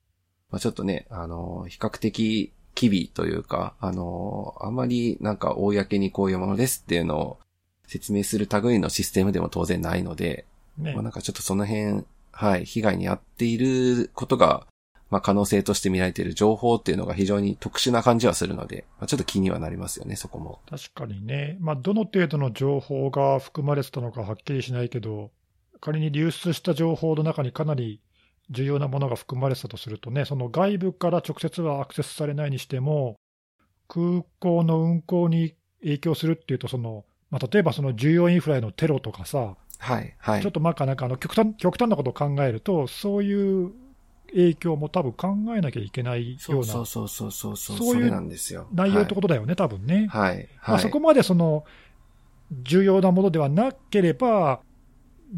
[0.50, 7.38] まあちょっとね、あの、比較的機微というか、あの、あんまりなんか公にこういうものですっていうのを
[7.86, 10.44] 説明する類のシステムでも当然ないので、
[10.76, 14.66] ね、まあなんかちょっとその辺、はい、被害に遭っていることが
[15.10, 20.60] まあ、可能性として見られている情報っていうのが非常に特殊な感じはするので、まあ、ちょっと気にはなりますよね、そこも。
[20.68, 21.56] 確かにね。
[21.60, 25.30] まあ、どの程度の情報が含まれてたのかはっきりしないけど、
[25.80, 28.00] 仮に流出した情報の中にかなり
[28.50, 33.16] 重要なものが含まれてたとするとね、その外部から直接はアクセスされないにしても、
[33.88, 40.42] 空港の運航に影響するっていうと、その、まあ、例えばその重要インフラへのテロとかさ、はい、はい。
[40.42, 43.72] ちょっとまあなんかあの極端極端なことを考えると、そういう
[44.30, 48.66] 影響も多分考えなきゃいけないようなそうそうそうそうそういう。
[48.72, 50.06] 内容ってことだよね、多分ね。
[50.10, 50.36] はい。
[50.36, 50.48] はい。
[50.66, 51.64] まあ、そこまでその
[52.50, 54.60] 重要なものではなければ、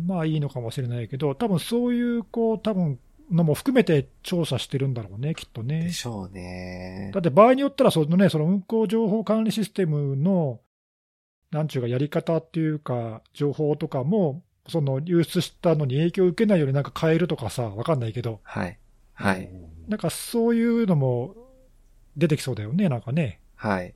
[0.07, 2.99] まあいいのかもしれないけど、多分そういう、こう、多分
[3.31, 5.93] のも含めて調査してるんだろうね、きっとねで。
[5.93, 7.21] しょうねだ。
[7.21, 10.61] って場合によったら、そのね、その運行情報管理システムの、
[11.51, 18.79] なんちゅうか、やり方っていうか、情報とかも、その流出したのに影響を受けないようになんか変えるとかさ、わかんないけど、はい。
[19.21, 19.51] はい。
[19.89, 21.35] なんかそういうのも
[22.17, 23.41] 出てきそうだよね、なんかね。
[23.55, 23.89] はい。
[23.89, 23.93] い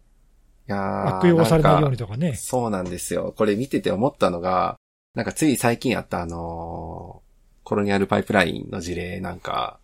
[0.66, 2.34] やー悪用されないようにとかね。
[2.34, 3.34] そうなんですよ。
[3.36, 4.76] これ見てて思ったのが、
[5.14, 7.24] なんかつい最近あったあのー
[7.64, 9.78] コロニアルパイプラインの事例なんか、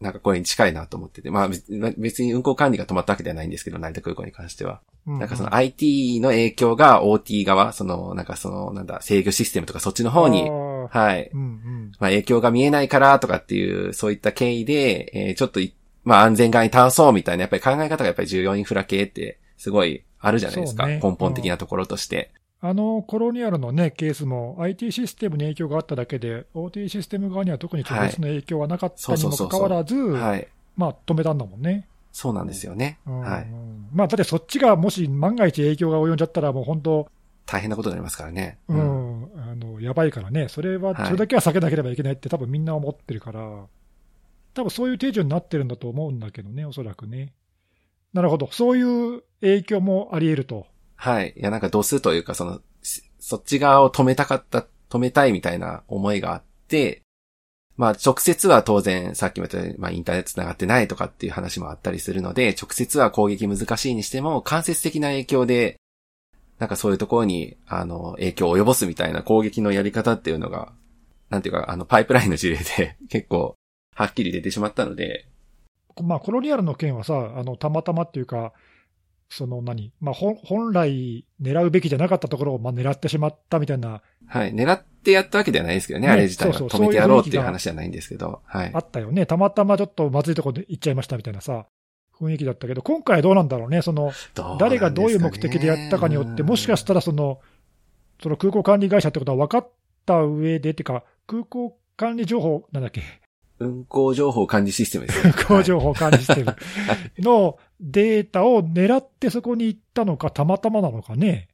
[0.00, 1.66] なんかこれに近いなと思ってて、まあ別
[1.98, 4.80] 別に運行管理が止まったわけではないんですけど、成田空港に関しては。
[5.06, 10.48] うなんかその IT の影響が OT 側、その、なんかその、なんだ、制御システムとかそっちの方に
[10.88, 11.30] はい。
[11.32, 11.92] うんうん。
[11.98, 20.86] まあ影響が見えないからとかっていう、そういった経緯で、えーちょっとい、まあ安全側に倒そうみたいな、やっぱり考え方がやっぱり重要インフラ系って、すごいあるじゃないですか。
[20.86, 22.30] ね根本的なところとして。
[22.62, 30.46] あのコロニアルの、ね、ケースも IT システムに影響があっただけで、OT システム側には特に直接の影響はなかったにもかかわらず、はい。
[30.76, 31.86] まあ止めたんだもんね。
[32.12, 32.98] そうなんですよね。
[33.06, 33.46] うんはい。
[33.92, 37.08] まあ、だってそっちがもし万が一影響が及んじゃったら、もう本当、
[37.50, 38.58] 大変なことになりますからね。
[38.68, 38.74] う。
[38.74, 43.66] ん、あのやばいからね、それは、はいそれだけは避けなければいけないって、多分みんな思ってるから、
[44.54, 47.32] 多分そういう手順になってるんだと思うんだけどね、おそらくね。
[48.12, 50.66] なるほど、そういう影響もあり得ると。
[50.94, 51.34] はい。
[51.36, 57.02] いや、なんか度数というか、その、しそっち側を止めたかった、止めたいみたいな思いがあって、
[57.76, 65.79] まあ、直接は当然、さっきも言ったように、まあ、インターネット繋がってないとかっていう話もあったりするので、直接は攻撃難しいにしても、間接的な影響で、
[66.60, 70.72] なんかそういうところに、あの、影響を及ぼすみたいな攻撃のやり方っていうのが、
[71.30, 73.54] なんていうか、あの、パイプラインの事例で 結構、
[73.96, 75.26] はっきり出てしまったので、
[76.02, 78.52] まあ、コロニアルの件はさ、あのたまたまっていうか、
[79.30, 84.54] その何、まあ、本来狙うべきじゃなかったところを、まあ、狙ってしまったみたいな、はい。
[84.54, 86.54] 狙ってやったわけではないですけどね、ねあれ自体は。
[86.54, 88.70] 止めてやろうっていう話じゃないんですけど、はい。
[88.74, 88.78] あ。
[88.78, 91.66] ったよね、たまたまちょっとまずいところで行っちゃいましたみたいなさ、
[92.20, 94.12] 雰囲気だったけど、今回はどうなんだろうね、その
[94.58, 97.40] 誰がどういう目的でやったかによって、もしかしたらその
[98.22, 99.70] その空港管理会社ってことは分かっ
[100.04, 103.02] た上で、ってか、空港管理情報、なんだっけ、
[103.58, 105.32] 運行情報管理システムですね。
[105.32, 106.56] 空港情報管理システム
[107.18, 111.48] のデータを狙ってそこに行ったのか、たまたまなのかね、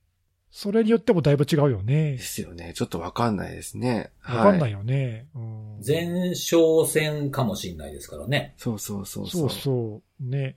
[0.50, 2.18] それによってもだいぶ違うよねで。
[2.18, 2.72] すよね。
[2.74, 4.10] ちょっとわかんないですね。。
[4.22, 5.26] 分かんないいよね。
[5.34, 8.54] うん前哨戦かもしれないですからね。
[8.56, 10.24] そうそうそうそうそう。
[10.24, 10.56] ね。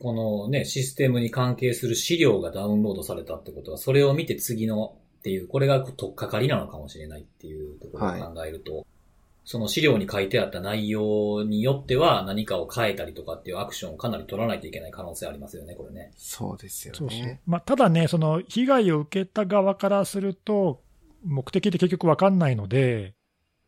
[0.00, 8.86] このね、システムに関係する資料がダウンロードされたってことは、それを見て次のっていう、これが取っかかりなのかもしれないっていうところを考えると、
[9.44, 16.12] その資料に書いてあった内容によっては何かを変えたりとかっていうアクションをかなり取らないといけない可能性ありますよね、これね。
[16.16, 17.40] そうですよそうそうね。
[17.46, 20.82] まあ、ただね、その被害を受けた側からすると、
[21.24, 23.14] 目的って結局分かんないので、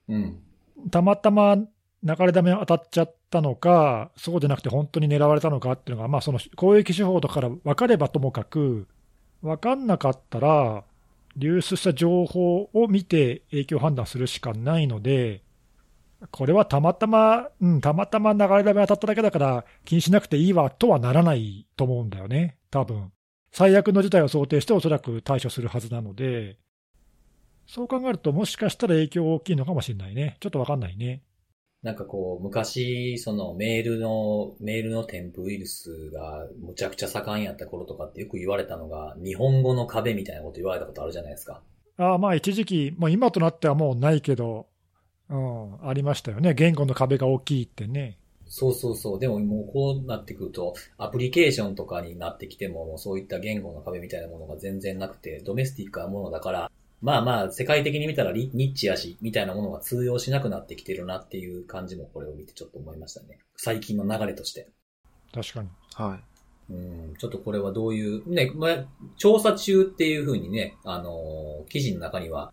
[0.09, 0.43] うん。
[0.91, 8.87] たまたま流れ弾当たっちゃったのか、そうじゃなくて本当に狙われたのかっていうのが、まあ、その攻撃手法とかから分かればともかく、
[9.43, 10.85] 分かんなかったら、
[11.37, 15.43] 流出した情報を見て影響判断するしかないので、
[16.31, 23.13] これはたまたま、うん、たまたま流れ弾当たっただけだから気にしなくていいわとはならないと思うんだよね、多分
[23.53, 26.59] 最悪の事態を想定しておそらく対処するはずなので、
[27.67, 30.37] そう考えると、もしかしたら影響大きいのかもしれないね。
[30.41, 31.23] ちょっとわかんないね。
[31.83, 41.63] なんかこう、昔、そのメールの、メールの添付ウイルスがむちゃくちゃ盛んやった頃とかってよく言われたのが、日本語の壁みたいなこと言われたことあるじゃないですか。
[41.99, 44.67] ああまあ一時期、もう今となってはもうないけど、
[45.29, 46.55] うん、ありましたよね。
[46.55, 48.19] 言語の壁が大きいってね。
[48.49, 49.19] そうそうそう。
[49.19, 56.71] でももうこうなってくると、アプリケーションとかになってきても、もうそういった言語の壁みたいなものが全然なくて、ドメスティックなものだから、
[57.03, 63.39] まあまあ、世界的に見たらリニッチやし、みたいなものが通用しなくなってきてるなっていう感じもこれを見てちょっと思いましたね。
[63.57, 64.69] 最近の流れとして。
[65.35, 65.69] 確かに。
[65.95, 66.21] は
[66.69, 68.85] うん、ちょっとこれはどういう、ね、まあ、
[69.17, 72.53] 調査中っていうふうにね、あのー記事の中には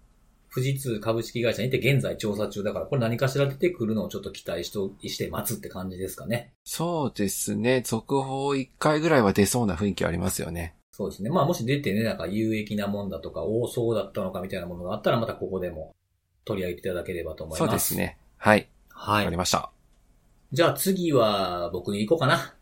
[0.54, 6.54] 富士通株式会社にて現在調査中だから、これ何かしら出てくるのをちょっと期待しとして待つって感じですかね。
[6.64, 7.82] そうですね。
[7.82, 10.76] 続報1回ぐらいは出そうな雰囲気ありますよね。
[10.92, 11.32] そうですね。
[11.32, 15.92] まあもし出てね、なんか有益なもんだとか、多そうだったのかみたいなものがあったら、またここでも
[16.46, 17.68] 取り上げていただければと思います。
[17.68, 17.98] そうです。
[17.98, 18.20] ね。
[18.38, 18.68] はい。
[18.90, 19.38] はいわかり。
[19.38, 19.72] ました。
[20.52, 22.54] じゃあ次は僕に行こうかな。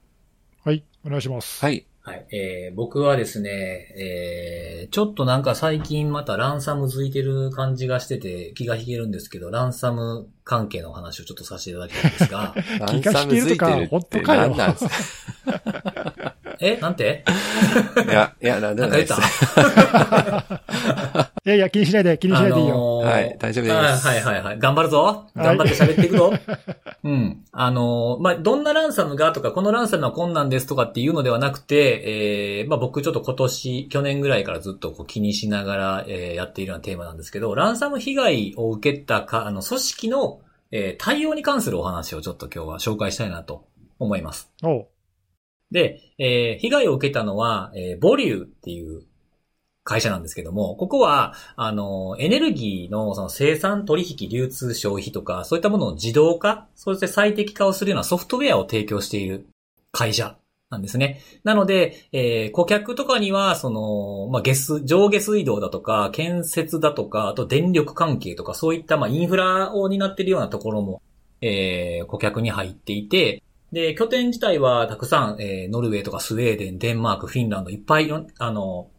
[0.64, 1.66] はい、お願いします。
[1.66, 1.86] はい。
[2.04, 2.26] はい。
[2.32, 16.36] えー、僕はですね、えー、ちょっとなんか最近またランサムづいてる感じがしてて気が引けるんですけど、ランサム関係の話をちょっとさせていただきたいんですが、 ランサム付いてるって何なんですか？
[16.62, 17.26] えなんて？
[18.06, 19.14] いや、いや、なんでなか言もなんいです。
[21.44, 22.76] いやいや、気にしないで、気にしないでいいよ。
[22.76, 24.60] のーはい大丈夫ですはいはいはいはい。
[24.60, 25.26] 頑張るぞ。
[25.36, 26.32] 頑張って喋っていくぞ。
[27.04, 27.44] うん。
[27.52, 43.66] あのーまあ、どんなランサムがとか、このランサムはこんなんですとかっていうのではなくて、えー、まあ、僕ちょっと今年、去年ぐらいからずっとこう気にしながら、えー、やっているようなテーマなんですけど、ランサム被害を受けたか、あの、組織の、えー、対応に関するお話をちょっと今日は紹介したいなと
[43.98, 44.52] 思います。
[44.64, 44.88] おう
[45.72, 49.04] で、えー被害を受けたのは、えーボリューっていう
[49.84, 59.48] 会社なんですけども、ここは、あの、エネルギーのその生産、取引、流通、消費とか、そういったものの自動化、そして最適化をするようなソフトウェアを提供している
[59.92, 60.38] 会社
[60.70, 61.22] なんですね。
[61.44, 71.02] なので、えー顧客とかには、その、まあ、下水、上下水道だとか、建設だとか、あと電力関係とか、そういった、まあ、インフラを担っているようなところも、
[71.42, 78.90] えー顧客に入っていて、で、拠点自体はたくさん、えーノルウェーとかスウェーデン、デンマーク、フィンランド、いっぱいの、あの、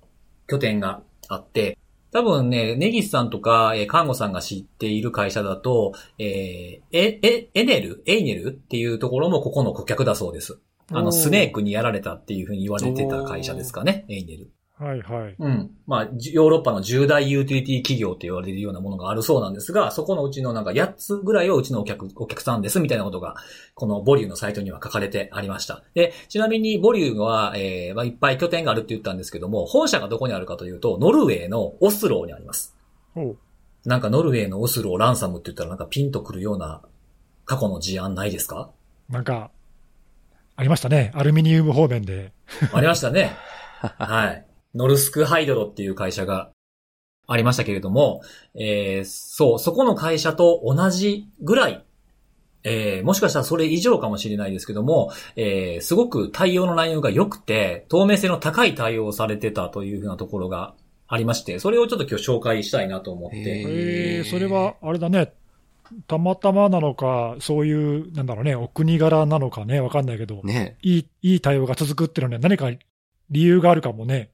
[0.46, 1.78] 拠点があって、
[2.10, 8.02] 多分ね、ネギスさんとか、えー、看護さんが知っている会社だと、えーえ、え、エネル？
[8.06, 8.50] エイネル？
[8.50, 10.58] っていうところもここの顧客だそうです。
[10.90, 14.50] あの、スネークにやられたっていうふうに言われてた会社ですかね、エイネル。
[14.82, 15.36] はいはい。
[15.38, 15.70] うん。
[15.86, 23.36] まあ、じヨーロッパの重大ユーティリティ企業と言われるようなものがあるそうなんですが、そこのうちのなんか8つぐらいはうちのお客、お客さんですみたいなことが、
[23.74, 25.84] このボリューのサイトには書かれてありました。
[25.94, 32.74] で、ちなみにボリューは、えーまあ、いっぱい拠点があるって言ったんですけども、本社がどこにあるかというと、ノルウェーのオスローにあります。
[33.14, 33.36] おう
[33.84, 36.82] なんかノルウェーのオスローランサムって言ったらなんかピンとくるような
[37.44, 38.70] 過去の事案ないですか？
[39.08, 39.50] なんか、
[40.56, 41.10] ありましたね。
[41.14, 42.32] アルミニウム方面で。
[42.72, 43.32] ありましたね。
[43.80, 44.46] はい。
[44.74, 46.50] ノルスクハイドロっていう会社が
[47.26, 48.22] ありましたけれども、
[48.54, 51.84] えーそう、そこの会社と同じぐらい、
[52.64, 60.74] えーもしかしたらそれ以上かもしれないですけども、えーすごく対応の内容が良くて、透明性の高い対応をされてたというふうなところが
[61.08, 63.42] ありまして、それをちょっと今日紹介したいなと思って、へ
[64.18, 65.32] えー、それは、あれだね。
[66.06, 70.78] たまたまなのか、そういう、なんだろうね、お国柄なのかね、わかんないけど、ね。
[70.80, 72.70] いい、いい対応が続くっていうのはね、何か
[73.30, 74.31] 理由があるかもね。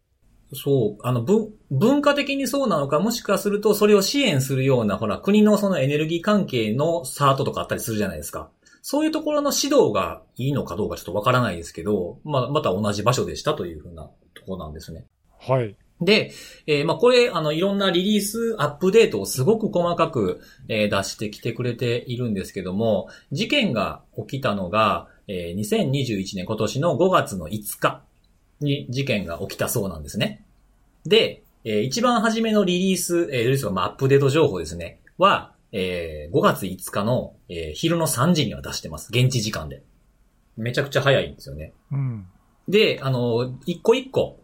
[0.55, 8.51] そう、あの、文、文化的にそうなのか、もしかするとそれを支援するような、ほら、国のそのエネルギー関係のサートとかあったりするじゃないですか。
[8.81, 15.05] そういうところの指導がいいのかどうかちょっとわからないですけど、まあ、また同じ場所でしたというふうなところなんですね。
[15.39, 15.77] はい。
[16.01, 16.33] で、
[16.67, 28.03] えーまあ、これ、あの、いろんなリリース、アップデートをすごく細かく、えー出してきてくれているんですけども、事件が起きたのが、えー2021年今年の5月の5日
[28.61, 30.45] に事件が起きたそうなんですね。
[31.05, 39.11] で、えー一番初めのリリース、えーリリースはまあアップデート情報ですね、は、えー5月5日の、えー昼の3時には出してます。
[39.11, 39.83] 現地時間で。
[40.57, 41.73] めちゃくちゃ早いんですよね。
[41.93, 42.27] うん。
[42.69, 44.41] で、あの、一個一個、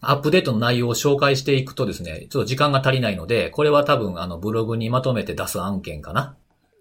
[0.00, 6.36] アップデートの内容を紹介していくとですね、ちょっと時間が足りないので、これは多分あのブログにまとめて出す案件かな。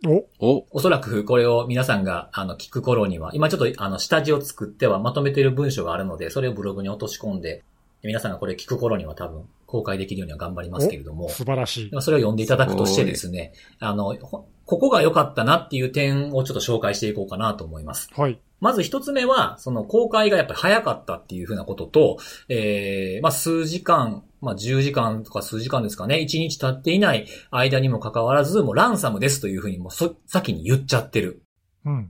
[0.05, 7.63] お、お、おそらくこれを皆さんがあの聞く頃には、今ちょっとあの下地を作ってはまとめている文章があるので、それをブログに落とし込んで、
[8.03, 11.29] 皆さんがこれ聞く頃には多分公開できるようには頑張りますけれども。
[11.29, 12.01] 素晴らしい。
[12.01, 18.09] それを読んでいただくとしてですね、あの、ほここが良かったなっていう点をちょっと紹介していこうかなと思います。
[18.15, 18.39] はい。
[18.59, 22.17] まず一つ目は、その公開がやっぱり早かったっていうふうなことと、
[22.49, 31.43] えー、まあ数時間、まあ10時間とか数時間ですかね、1日経っていない間にもかかわらず、もうランサムですというふうにもうそ先に言っちゃってる
[31.85, 32.03] うん。
[32.05, 32.07] っ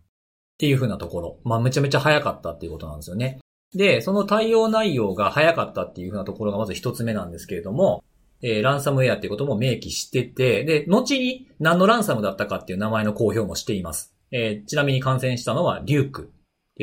[0.58, 1.40] ていうふうなところ。
[1.44, 3.40] まあめちゃめちゃ早かったっていうことなんですよね。
[3.74, 8.04] で、その対応内容が早かったっていうふうなところがまず一つ目なんですけれども、
[8.42, 14.16] えー、ランサムウェアっていうことも明記してて、で、後に何のランサムだったかっていう名前の公表もしています。
[14.32, 16.32] えーちなみに感染したのはリューク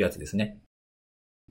[0.01, 0.59] いうやつですね。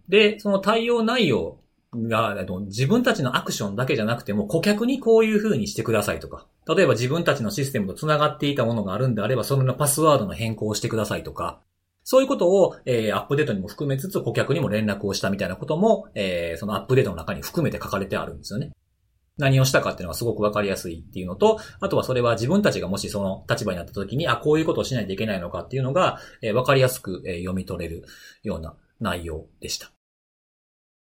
[0.08, 1.58] で、その対応内容
[1.94, 11.60] が、自分たちのアクションだけじゃなくても、顧客にこういう風にしてくださいとか、例えば自分たちのシステムと繋がっていたものがあるんであれば、そのパスワードの変更をしてくださいとか、
[12.04, 18.70] そういうことを、えーアップデートにも含めつつ、顧客にも連絡をしたみたいなことも、えーそのアップデートの中に含めて書かれてあるんですよね。
[19.38, 28.04] 何をしたかっていうのがすごくわかりやすいっていうのと、あとはそれは自分たちがもしその立場になった時に、あ、こういうことをしないといけないのかっていうのが、え、わかりやすく、え、読み取れる
[28.42, 29.90] ような内容でした。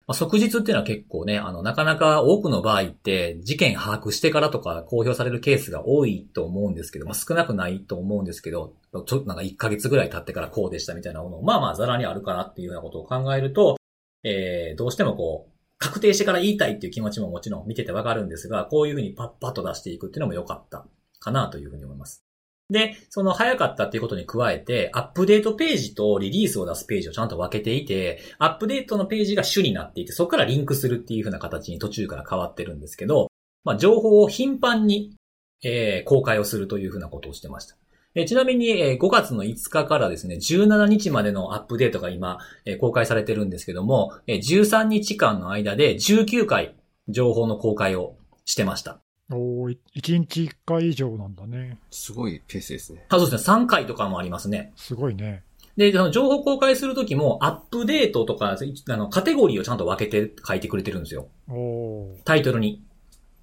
[0.06, 13.76] まあ、即日っていうのは結構ね、あの、なかなか多くの場合って事件把握してからとか公表されるケースが多いと思うんですけど、まあ、少なくないと思うんですけど、ちょっとなんか1ヶ月ぐらい経ってからこうでしたみたいなものをまあまあザラにあるかなっていうようなことを考えると、
[14.24, 15.50] えー、どうしてもこう、
[15.81, 20.87] 確定してから言いたいっていう気持ちももちろん見ててわかるんですが、こういうふうにパッパッと出していくっていうのも良かった
[21.19, 22.23] かなというふうに思います。
[22.69, 33.29] で、その早かったっていうことに加えて、アップデートページとリリースを出すページをちゃんと分けていて、アップデートのページが主になっていて、そこからリンクするっていうふうな形に途中から変わってるんですけど、
[33.64, 35.16] まあ、情報を頻繁に、
[35.64, 37.77] えー、公開をするというふうなことをしてました。
[38.14, 46.75] えちなみに、え5月の5日からですね、17日までのアップデートが今、え公開されてるんですけども、え13日間の間で19回
[47.09, 49.01] 情報の公開をしてました。
[49.33, 51.79] お1日1回以上なんだね。
[51.90, 53.07] すごいペースですね。
[53.11, 53.57] あ、そうですね。
[53.57, 54.73] 3回とかもありますね。
[54.75, 55.44] すごいね。
[55.77, 61.29] で、その情報公開するときも、アップデートとか、あの、カテゴリーをちゃんと分けて書いてくれてるんですよ。
[62.25, 62.83] タイトルに。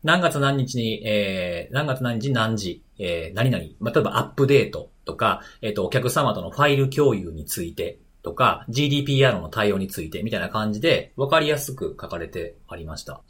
[0.03, 13.21] 何月何日に、えー、何月何日何時、えー、何々、まあ、例えばアップデートとか、えっ、ー、と、お客様とのファイル共有についてとか、GDPR の対応についてみたいな感じで、わかりやすく書かれてありました。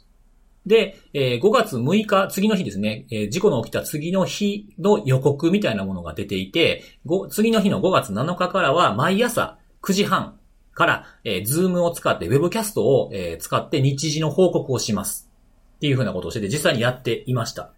[0.66, 6.82] で、えー、5月6日、次の日ですね、えー、事故の起きた次の日の予告みたいなものが出ていて、
[7.30, 10.38] 次の日の5月7日からは毎朝9時半
[10.74, 15.27] から、えー、ズームを使って、ウェブキャストを、えー、使って日時の報告をします。
[15.78, 17.70] っていうふうなことをしてて、実際にやっていました。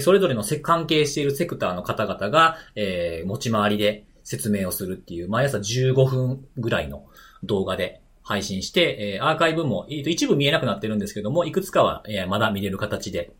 [0.00, 7.04] それぞれの関係しているセクターの方々が、えー、持ち回りで説明をするっていう、毎朝15分ぐらいの
[7.42, 13.32] 動画で配信して、えー、アーカイブも、一部見えなくなってるんですけども、いくつかは、えー、まだ見れる形で、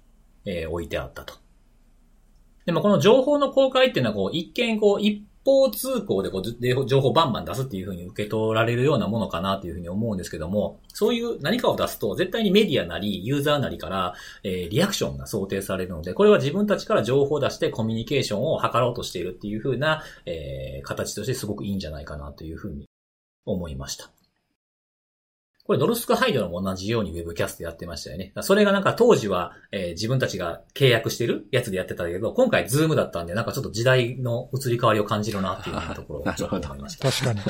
[0.44, 1.34] えー、置いてあったと。
[2.66, 22.86] でもこの情報の公開っていうのはこう、一見こう、一方通行でこう、情報バンバン出すっていうふうに受け取られるようなものかなというふうに思うんですけども、そういう何かを出すと、絶対にメディアなり、ユーザーなりから、えー、リアクションが想定されるので、これは自分たちから情報を出してコミュニケーションを図ろうとしているっていうふうな、えー、形としてすごくいいんじゃないかなというふうに
[23.44, 24.10] 思いました。
[25.64, 28.32] これノルスクハイドロも同じようにウェブキャストやってましたよね。
[28.40, 37.10] それがなんか当時は、えー、自分たちが契約してるやつでやってたけど、今回 Zoom だったんで、なんかちょっと時代の移り変わりを感じるなっていうところを ちょっと思いました。
[37.10, 37.40] 確かに。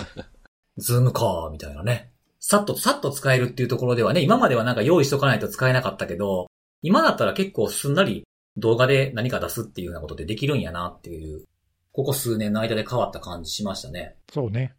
[0.77, 2.13] Zoom かみたいなね。
[2.39, 6.49] さっと、さっと使えるっていうところではね、今まではなんか用意しとかないと使えなかったけど、
[6.83, 11.45] 今だったら結構すんなり動画で何か出すっていうようなことでできるんやなっていう、
[11.93, 14.17] ここ数年の間で変わった感じしましたね。
[14.33, 14.75] そうね。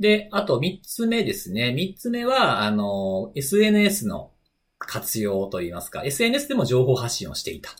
[0.00, 1.72] で、あと三つ目ですね。
[1.72, 4.32] 三つ目は、あの、SNS の
[4.78, 7.70] 活用といいますか、SNS でも情報発信をしていた。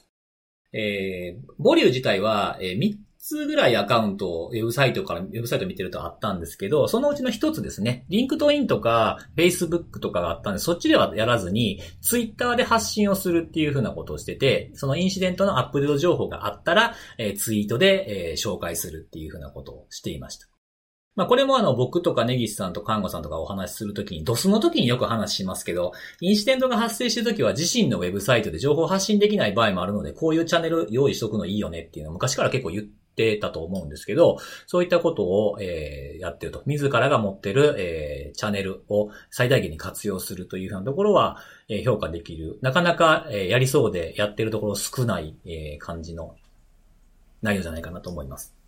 [0.73, 20.50] えー、 Volue 自体は、えー、3つぐらいアカウントをウェブサイトから、ウェブサイト見てるとあったんですけど、そのうちの一つですね、 LinkedIn とか、Facebook とかがあったんで、そっちではやらずに、Twitter で発信をするっていうふうなことをしてて、そのインシデントのアップデート情報があったら、えー、ツイートで、えー、紹介するっていうふうなことをしていました。
[21.17, 36.63] まあこれもあの僕とかネギスさんと看護さんとかお話しするときに、ドスの時によく話しますけど、インシデントが発生してるときは自身のウェブサイトで情報発信できない場合もあるので、こういうチャンネル用意しとくのいいよねっていうのを昔から結構言ってたと思うんですけど、そういったことを、えー、やってると。
[36.65, 42.59] 自らが持ってる、えー、チャンネルを最大限に活用するというふうなところは、えー、評価できる。
[42.63, 46.37] なかなか、えー、やりそうでやってるところ少ない、えー、感じの
[47.43, 48.60] 内容じゃないかなと思います。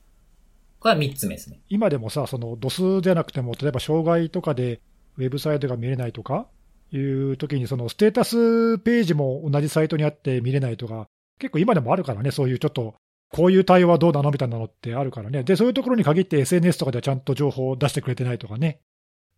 [0.82, 1.60] これは3つ目ですね。
[1.68, 4.80] 今でもさ、その、ドスじゃなくても、例えば障害とかで
[5.16, 6.48] ウェブサイトが見れないとか
[6.90, 11.06] いう時に、そのステータスページも同じサイトにあって見れないとか、
[11.38, 12.96] 結構今でもあるからね、そういうちょっと、
[13.30, 15.44] こういう対応はどうなのみたいなのってあるからね。
[15.44, 18.80] で、そういうところに限って SNS とかではちゃんと情報を出してくれてないとかね。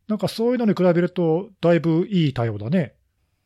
[0.08, 2.94] なんかそういうのに比べると、だいぶいい対応だね。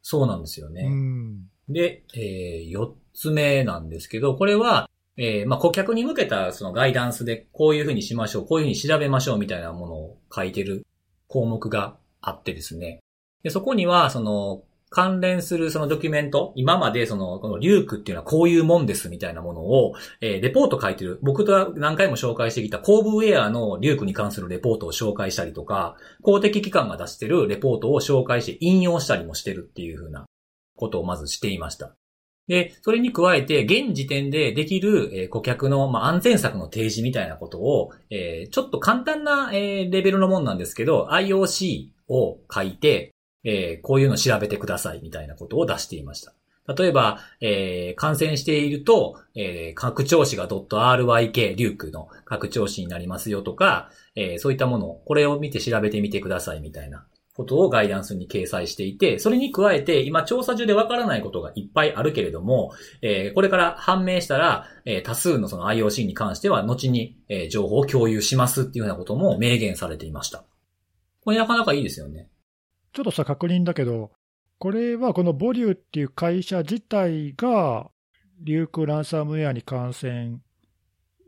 [0.02, 0.82] そうなんですよね。
[0.82, 10.86] うん、で、えー、4つ目なんですけど、これは、えー、まあ、顧客に向けたそのガイダンスでこういうふうにしましょう、こういうふうに調べましょうみたいなものを書いてる
[11.26, 13.00] 項目があってですね。
[13.42, 21.18] でそこには、その、関連するそのドキュメント、今までその、このリュークっていうのはこういうもんですみたいなものを、えー、レポート書いてる。
[21.22, 30.24] 僕とは何回も紹介してきたコーブウェアのリュークに関するレポートを紹介したりとか、公的機関が出してるレポートを紹介して引用したりもしてるっていうふうな
[30.74, 31.94] ことをまずしていました。
[32.48, 43.14] で、それに加えて、現時点でできる、顧客の、安全策の提示みたいなことを、ちょっと簡単な、レベルのもんなんですけど、IOC を書いて、
[43.82, 46.32] こういうのを調べてくださいみたいなことを出していました。
[46.74, 57.06] 例えば、えー、感染していると、えー、拡張子が .ryk、リュークの拡張子になりますよとか、えー、そういったものを、これを見て調べてみてくださいみたいな
[57.38, 70.46] ことをガイダンスに掲載していて、それに加えて、今調査中でわからないことがいっぱいあるけれども、えー、これから判明したら、えー、多数のその IOC に関しては、後に、えー、情報を共有しますっていうようなことも明言されていました。
[71.20, 72.28] これなかなかいいですよね。
[72.92, 74.10] ちょっとさ、確認だけど、
[74.58, 77.88] これはこのボリューっていう会社自体が、
[78.40, 80.38] リュークランサムウェアに感染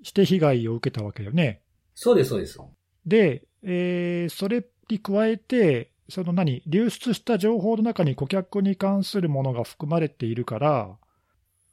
[0.02, 1.62] して被害を受けたわけよね。
[1.94, 2.58] そうです、そうです。
[3.06, 10.96] で、えー、それに加えて、その何、流出した情報の中に顧客に関するものが含まれているから、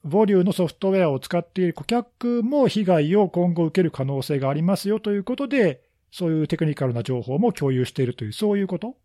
[0.04, 5.82] ボリューのソフトウェアを使っている顧客も被害を今後受ける可能性がありますよということで、
[6.12, 8.96] そういうテクニカルな情報も共有しているという、そういうこと？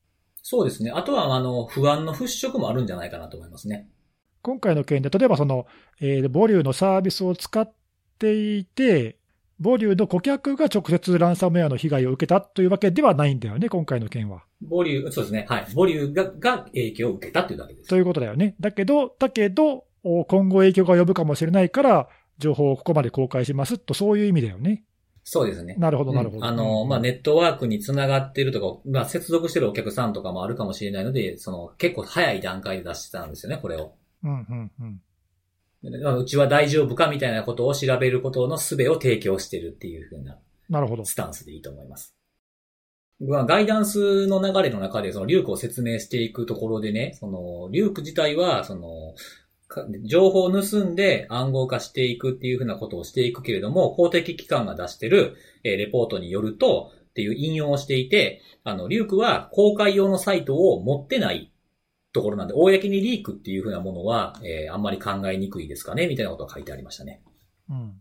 [0.43, 0.91] そうですね。
[0.91, 3.89] あとは、あの、不安の払拭もあるんじゃないかなと思いますね。
[4.43, 5.66] 今回の件で、例えばその、
[6.01, 7.72] えー、ボリューのサービスを使っ
[8.18, 9.18] ていて、
[9.61, 14.42] ボリューの顧客が直接ランサムウェアの被害を受けたというわけではないんだよね、今回の件は。
[14.61, 15.46] ボリュー、そうですね。
[15.48, 15.66] はい。
[15.74, 17.88] ボリューがが影響を受けたというだけです。
[17.88, 18.55] ということだよね。
[18.61, 24.84] だけど、だけど、今後影響が及ぶかもしれないから、情報をここまで公開しますと、そういう意味だよね。
[25.24, 25.76] そうですね。
[25.78, 26.38] なるほど、なるほど。
[26.38, 33.92] うん、あの、まあ、ネットワークにつながってるとか、まあ、接続してるお客さんとかもあるかもしれないので、その、結構早い段階で出してたんですよね、これを。
[34.24, 35.00] うん、うん、うん。
[35.85, 41.05] うちは大丈夫かみたいなことを調べることの術を提供してるっていうふうな、なるほど。
[41.05, 42.14] スタンスでいいと思います。
[43.20, 49.14] ガイダンスの流れの中で、その、リュークを説明していくところでね、その、リューク自体は、その、
[50.05, 61.51] 情報を盗んで暗号化していくっていうふうなことをしていくけれども、公的機関が出してる、えレポートによると、っていう引用をしていて、あの、リュークは公開用のサイトを持ってない
[62.12, 67.22] ところなんで、公にリークっていうふうなものは、えー、あんまり考えにくいですかね、みたいなことが書いてありましたね。
[67.70, 67.94] うん。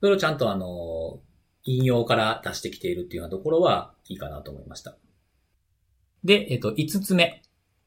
[0.00, 1.20] それをちゃんとあの、
[1.64, 4.96] 引用から出してきているっていうようなところはいいかなと思いました。
[6.24, 7.42] で、えっと、5つ目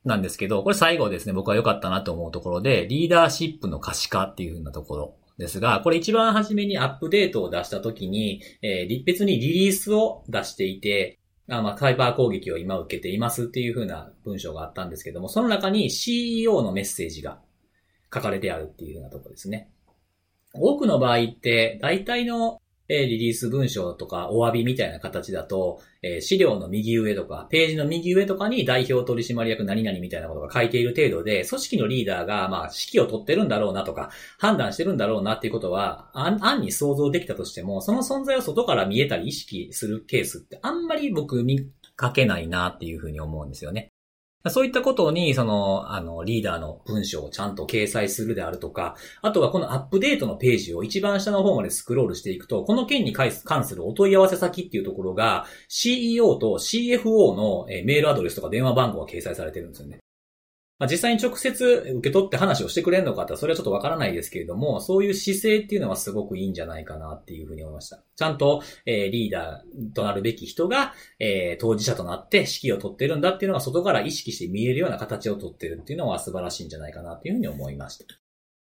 [0.05, 11.19] なんですけど、これ最後ですね、僕は良かったなと思うところで、リーダーシップの可視化っていうふうなところですが、これ一番初めにアップデートを出したときに、えー、別にリリースを出していて、
[11.49, 17.39] あまあ、サイバー攻撃を今受けていますっていうふうな文章があったんですけども、その中に CEO のメッセージが
[18.13, 19.69] 書かれてあるっていうふうなところですね。
[20.53, 43.93] 多くの場合って、大体のえリリース文章とかお詫びみたいな形だと、え資料の右上とか、ページの右上とかに代表取締役何々みたいなことが書いている程度で、組織のリーダーが、まあ、指揮を取ってるんだろうなとか、判断してるんだろうなっていうことは、案に想像できたとしても、その存在を外から見えたり意識するケースってあんまり僕見かけないなっていうふうに思うんですよね。
[44.49, 59.99] そういったことに、その、あの、リーダーの文章をちゃんと掲載するであるとか、あとはこのアップデートのページを一番下の方までスクロールしていくと、この件に関するお問い合わせ先っていうところが、CEO と CFO のメールアドレスとか電話番号が掲載されてるんですよね。
[60.83, 68.03] まあ、実際に直接受け取って話をしてくれるのかってそれはちょっとわからないですけれども、そういう姿勢っていうのはすごくいいんじゃないかなっていうふうに思いました。
[68.17, 78.03] ちゃんと、えー、リーダーとなるべき人が、えー、当事者となって指揮を取ってるんだっていうのが外から意識して見えるような形を取ってるっていうのは素晴らしいんじゃないかなっていうふうに思いました。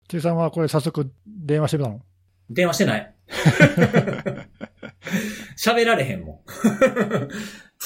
[0.08, 2.00] ちいさんはこれ早速電話してたの？
[2.48, 3.14] 電話してない。
[5.58, 6.40] 喋られへんもん。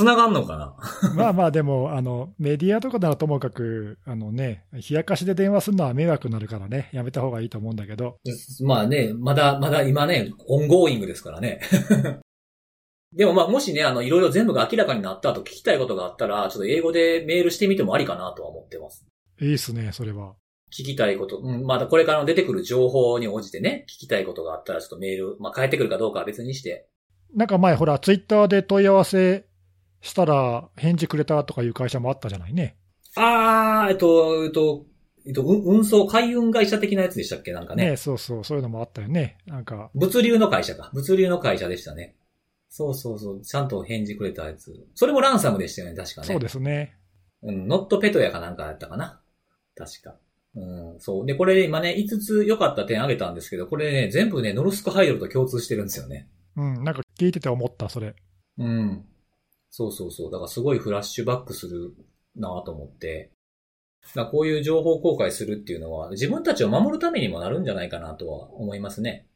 [0.01, 0.75] 繋がんのかな？
[1.15, 8.17] まあまあでも、あの、メディアとかならともかく、あのね、冷やかしで電話するのは迷惑になるからね、やめた方がいいと思うんだけど。
[8.63, 11.61] まあね、まだ、まだ今ね、オンゴーイングですからね。
[13.15, 19.05] でもまあもしね、あの、いろいろ全部が明らかになった後聞きたいことがあったら、ちょっと英語でメールしてみてもありかなとは思ってます。
[19.41, 20.35] いいっすね、それは。
[20.73, 26.87] 聞きたいこと、うん、まだこれからの出てくる情報に応じてね、聞きたいことがあったらちょっとメール、まあ返ってくるかどうかは別にして。
[27.35, 29.45] なんか前ほら、ツイッターで問い合わせ
[30.01, 32.77] したら返事くれたとかいう会社もあったじゃないね。
[33.17, 34.87] あー、えっと、えっと、
[35.27, 37.53] えっと、運送、海運会社的なやつでしたっけ？
[37.53, 37.91] なんかね。
[37.91, 39.37] ねそうそう、そういうのもあったよね。
[39.47, 39.91] なんか。
[39.95, 40.91] 物流の会社か。
[40.95, 42.17] 物流の会社でしたね。
[42.71, 43.41] そうそうそう。
[43.43, 44.87] ちゃんと返事くれたやつ。
[44.95, 46.27] それもランサムでしたよね、確かね。
[46.29, 46.97] そうですね。
[47.43, 49.21] うん、ノットペトやかなんかやったかな。
[49.77, 50.17] 確か。
[50.55, 51.27] うん、そう。
[51.27, 56.29] で、これ今ね、5つ良かった点挙げたんですけど、これね、全部ね、ノルスクハイドルと共通してるんですよね。
[56.57, 58.15] うん、なんか聞いてて思った、それ。
[58.59, 59.05] うん。
[59.71, 60.31] そうそうそう。
[60.31, 61.95] だからすごいフラッシュバックする
[62.37, 63.33] なと思って。
[64.15, 69.27] だこういう情報公開するっていうのは、自分たちを守るためにもなるんじゃないかなとは思いますね。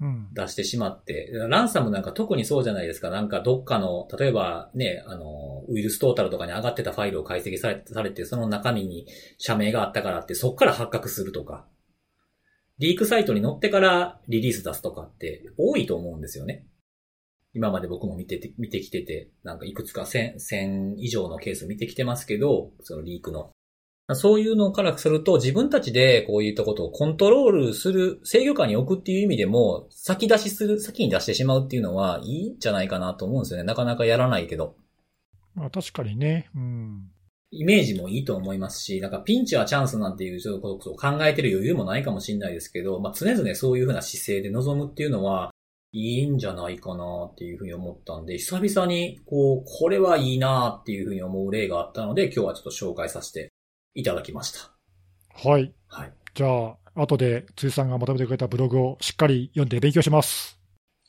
[0.00, 0.28] うん。
[0.32, 3.10] 出してしまって、ランサムなんか特にそうじゃないですか。
[3.10, 9.06] なんかどっかの、例えばね、あの、ウイルストータルとかに上がってたファイルを解析されされて、その中身に
[9.36, 11.66] 社名があったからって、そっから発覚するとか、
[12.78, 16.64] リークサイトに載ってからリリース出すとかって多いと思うんですよね。
[17.52, 23.50] 今まで僕も見てて、見てきてて、なんかいくつか1000、1000以上のケース見てきてますけど、そのリークの。
[24.14, 33.64] そういうのからすると、自分たちでこういったことをコントロールする、制御下に置くっていう意味でも、先出しする、先に出してしまうっていうのはいいんじゃないかなと思うんですよね。
[33.64, 34.76] なかなかやらないけど。
[35.54, 36.50] まあ、確かにね。
[36.54, 37.10] うん。
[37.52, 45.50] イメージもいいと思いますし、なんかピンチはチャンスなんていうことを考えてる余裕もないかもしれないですけど、まあ常々そういうふうな姿勢で臨むっていうのは、
[45.92, 53.52] いいんじゃないかなっていうふうに思ったんで、久々にこう、これはいいなっていうふうに思う例があったので、今日はちょっと紹介させて
[53.94, 54.70] いただきました。
[55.48, 55.72] はい。
[55.88, 56.12] はい。
[56.34, 60.60] じゃあ、後で、辻さんがまとめてくれたブログをしっかり読んで勉強します。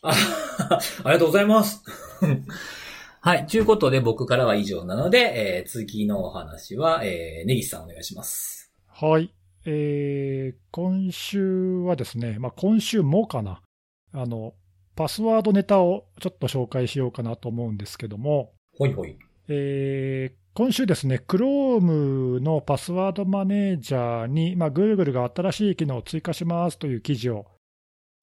[0.01, 1.83] あありがとうございます。
[3.21, 3.45] はい。
[3.45, 8.73] ということで僕からは以上なので、えー、次のお話は、えー、ネギスさんお願いします。
[8.87, 9.31] はい。
[9.65, 13.61] えー、今週はですね、まあ、今週もかな。
[14.11, 14.55] あの、
[15.01, 19.17] パスワードネタをちょっと紹介しようかなと思うんですけども、ほいほい。
[19.47, 27.45] えー今週ですね、Chrome のパスワードマネージャーに、まあ、Google が新しい機能を追加しますという記事を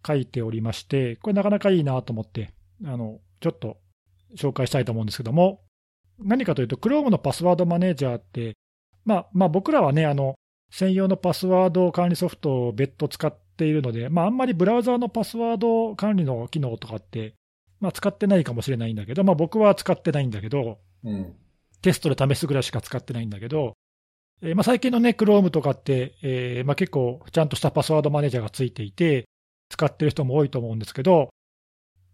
[0.07, 2.53] 書いておりまして、これなかなかいいなと思って、
[2.85, 3.79] あの、ちょっと
[4.37, 5.63] 紹介したいと思うんですけども、
[6.19, 8.59] 何かというと、Chrome のパスワードマネージャーって、
[9.07, 10.35] まあ、まあ、僕らはね、あの、
[10.71, 17.35] 専用のパスワード管理ソフトを別途使っているので、まあ、あんまりブラウザーのパスワード管理の機能とかって、
[17.81, 21.35] まあ、使ってないかもしれないんだけど、まあ、僕は使ってないんだけど、うん。
[21.83, 23.75] テストで試すぐらいしか使ってないんだけど、
[24.43, 29.29] えーまあ、最近のね、Chrome とかって、えーまあ、結構ちゃんとしたパスワードマネージャーがついていて、
[29.69, 31.31] 使ってる人も多いと思うんですけど、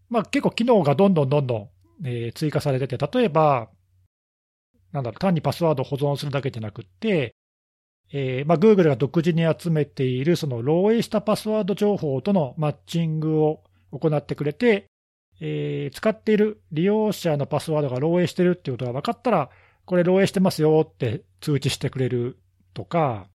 [0.09, 1.69] まあ、結構機能がどんどんどんどん、
[2.05, 3.71] えー追加されてて、例えば、
[4.93, 7.35] なんだろう、単にパスワードを保存するだけじゃなくって、
[8.17, 14.87] えーまあ、Google が独自に集めているその漏洩したパスワード情報とのマッチングを行ってくれて、
[15.41, 19.51] えー使っている利用者のパスワードが漏洩してるっていうことが分かったら、
[19.85, 22.39] これ漏洩してますよって通知してくれる
[22.73, 23.27] とか、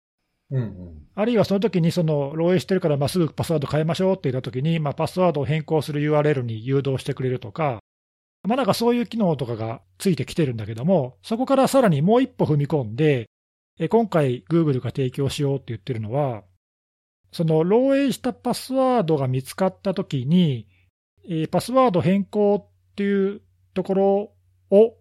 [0.50, 1.02] うんうん。
[1.14, 7.80] あるいはその時にその漏洩してるから、まあ、すぐパスワード変えましょうって言った時に、まあ、パスワードを変更する URL に誘導してくれるとか、
[8.48, 13.26] まあ、なんかそういう機能とかがついてきてるんだけども、そこからさらにもう一歩踏み込んで、え
[13.88, 16.42] 今回 Google が提供しようって言ってるのは、
[17.32, 20.66] その漏洩したパスワードが見つかった時に、
[21.50, 23.40] パスワード変更っていう
[23.74, 24.32] ところ
[24.70, 24.94] を、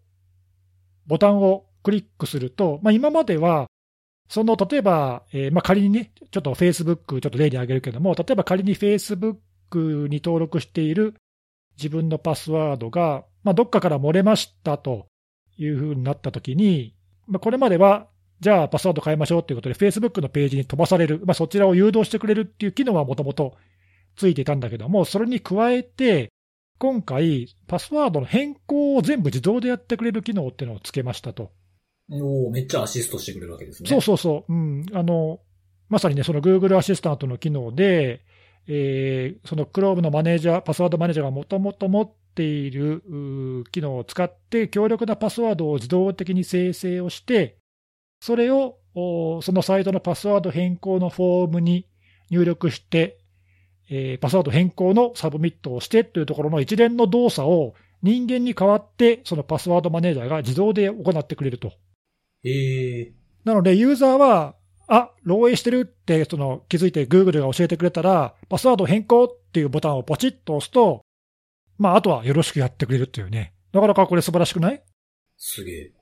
[1.08, 3.68] ボタンをクリックすると、まあ、今までは、
[4.30, 9.38] その例えば、えーまあ、仮にね、ちょっと Facebook、ちょっと例に挙げるけども、例えば仮に Facebook
[10.08, 11.16] に登録している
[11.78, 15.08] 自分のパスワードが、まあ、どっかから漏れましたと
[15.58, 16.96] いうふうになったときに、
[17.28, 18.08] まあ、これまでは、
[18.40, 23.56] じゃあパスワード変えましょうということで、Facebook のページに飛ばされる、まあ、そちらを誘導してくれるっていう機能はもともと
[24.16, 26.32] ついていたんだけども、それに加えて、
[26.78, 31.52] 今回、パスワードの変更を全部自動でやってくれる機能っていうのをつけましたと。
[32.12, 33.90] おーめっちゃアシストしてくれるわけですね。
[33.90, 35.42] そうそうそう、うん、あの
[35.90, 38.22] まさにね、その Google アシスタントの機能で、
[38.68, 43.04] えーその Chrome のマネージャー、パスワードマネージャーがもともと持っている
[43.72, 47.59] 機能を使って、強力なパスワードを自動的に生成をして、
[48.20, 51.88] それをおそのサイトのパスワード変更のフォームに
[52.30, 53.20] 入力して、
[53.90, 61.74] えーパスワード変更の submit をしてというところの一連の動作を人間に代わって、そのパスワードマネージャーが自動で行ってくれると。
[62.44, 63.14] へえ。
[63.44, 64.56] なので、ユーザーは、
[64.88, 71.02] あ、漏洩してるってその気づいて Google が教えてくれたら、パスワード変更っていうボタンをポチッと押すと、
[71.78, 73.54] まあ、あとはよろしくやってくれるっていうね。
[73.74, 74.82] なかなかこれ素晴らしくない？
[75.38, 75.94] すげえ。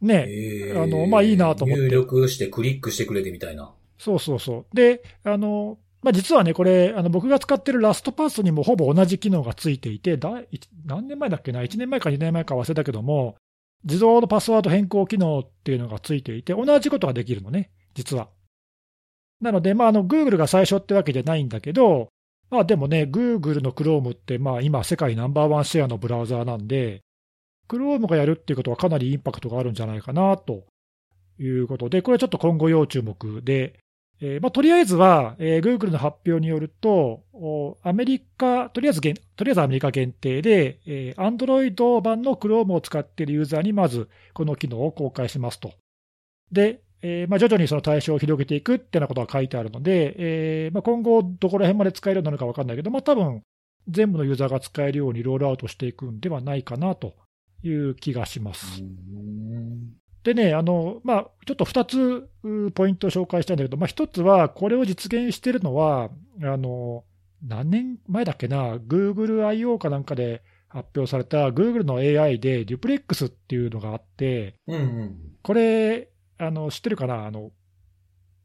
[0.00, 0.26] ね。
[0.28, 0.72] へえ。
[0.76, 3.72] あのまあいいなと思って入力してクリックしてくれてみたいな。
[3.98, 4.76] そうそうそう。
[4.76, 13.36] で、あの、まあ、実はね、これ、あの僕が使ってるラストパスにもほぼ同じ機能がついていて、だい何年前だっけな、1年前か2年前か忘れたけども、
[13.84, 18.28] 自動のパスワード変更機能っていうのがついていて、同じことができるのね、実は。
[19.40, 22.08] なので、まあ、あの Google が最初ってわけじゃないんだけど、
[22.50, 27.02] まあ、でもね、Google の Chrome って、まあ、今、世界ナンバーワンシェアのブラウザーなんで、
[27.68, 30.64] Chrome がやるっていうことはかなりインパクトがあるんじゃないかなと
[31.38, 33.80] いうことで、これはちょっと今後要注目で、
[34.20, 37.24] えーまあ、とりあえずは、えー Google の発表によると、
[37.82, 39.08] アメリカ、とりあえず、と
[39.44, 45.74] りあえずアメリカ限定で、えー Android 版の Chrome を使っているユーザーにまずこの機能を公開しますと。
[46.50, 53.42] で、えーまあ、徐々にその対象を広げていくっていうようなことが書いてあるので、えーまあ、今後どこら辺まで使えるようになるか分かんないけど、まあ、多分
[53.86, 57.14] 全部のユーザーが使えるようにロールアウトしていくんではないかなと
[57.62, 58.82] いう気がします。
[60.22, 66.10] でね、あのまあ、ちょっと2つうポイントを紹介したいんだけど、まあ、1つは、これを実現しているのは、
[66.42, 67.04] あの
[67.42, 69.78] 何年前だっけな、Google I.O.
[69.78, 75.16] かなんかで発表された Google の AI で、デュプレックスっていうのがあって、うんうん。
[75.42, 77.52] これ、あの知ってるかなあの、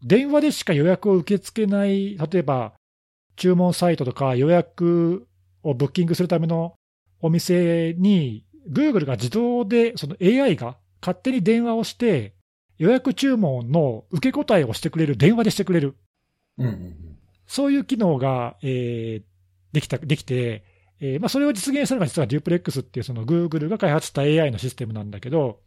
[0.03, 2.73] 電話でしか予約を受け付けない、例えば
[3.35, 5.27] 注文サイトとか予約
[5.63, 6.75] をブッキングするための
[7.21, 12.35] お店に、Google が自動で、その AI が勝手に電話をして、
[12.77, 15.95] 予約注文の受け答えをしてくれる、電話でしてくれる、
[16.57, 16.95] うんうん
[17.47, 19.23] そういう機能が、えー
[19.73, 20.63] できたできて、
[20.99, 25.59] えーまあ、それを実現したのが実はデュプレックスっていうその Google が開発した AI のシステムなんだけど、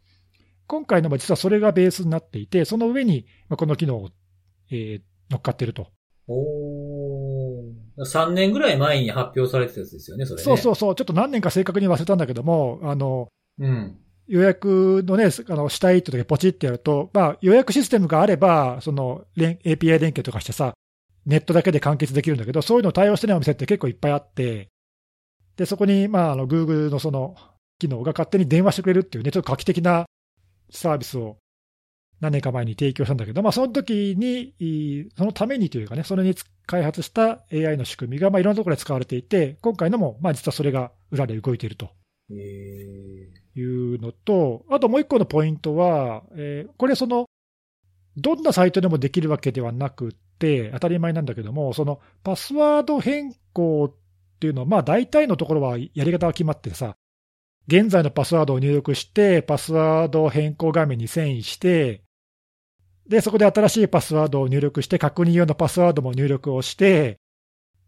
[0.67, 4.09] 今回のも実はそれがベースになっていて、その上にまあこの機能を、
[4.71, 5.87] えー乗っかってると。
[7.97, 8.05] おー。
[8.05, 10.43] 3年ぐらい前に発表されてたやつですよね、それね。。
[10.43, 13.27] そうそううそう、ちょっと何年か正確に忘れたんだけども、あの
[13.59, 13.97] うん。
[14.27, 20.73] 予約のね、あのしたいって時ポチってやると、まあ、予約システムがあれば、その連 API 連携とかしてさ、
[21.25, 24.69] ネットだけで完結できるんだけど、そういうのを対応してないお店って結構いっぱいあって、
[25.57, 27.35] で、そこに、まあ、あの、Google のその
[27.79, 30.05] 機能が勝手に電話してくれるっていうね、ちょっと画期的な
[30.71, 31.37] サービスを
[32.25, 41.89] 何年か前に提供したんだけど、まあ、その時に、いそのためにというかね、それに開発した AI の仕組みが、まあ、いろんなところで使われていて、今回のも、まあ、実はそれが裏で動いていると。
[43.57, 47.27] いうのと、あともう一個のポイントは、えーこれ、その、
[48.17, 56.95] どんなサイトでもできるわけではなくって、当たり前なんだけども、そのパスワード変更っていうのは、まあ大体のところはやり方が決まっててさ、
[57.67, 62.04] 現在のパスワードを入力して、パスワード変更画面に遷移して、
[63.07, 67.17] で、そこで新しいパスワードを入力して、確認用のパスワードも入力をして、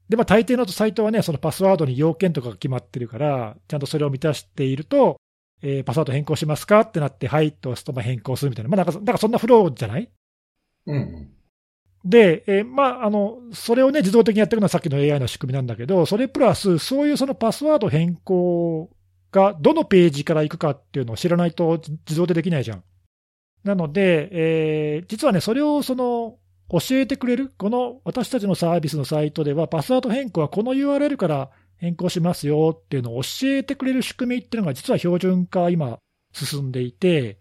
[0.09, 5.17] で、まあ、大抵のサイトはね、そのパスワードに要件とかが決まってるから、ちゃんとそれを満たしていると、
[5.61, 10.09] えーパスワード変更しますかってなって、はいと押すとまあ変更するみたいな、まあ、なんかそ、だからそんなフローじゃない？
[10.85, 11.29] うんうん。
[12.05, 18.89] で、えーまあ、あの、それをね、自動的にやってるのはさっきの AI の仕組みなんだけど、それプラス、そういうそのパスワード変更
[19.31, 22.83] がどのページから行くかっていうのを知らないと自自動でできないじゃん。
[23.67, 26.37] なので、えー実はね、それをその、
[26.69, 35.99] 教えてくれる、この私たちのサービスのサイトでは、パスワード変更はこの URL から変更しますよっていうのを教えてくれる仕組みっていうのが、実は標準化、今、
[36.33, 37.39] 進んでいて。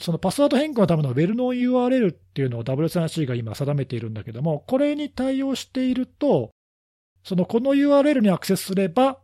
[0.00, 6.50] そのパスワード変更のためのウェルノン URL っていうのを W3C が今定めているんだけども、これに対応していると、
[7.24, 9.18] そのこの URL にアクセスすれば、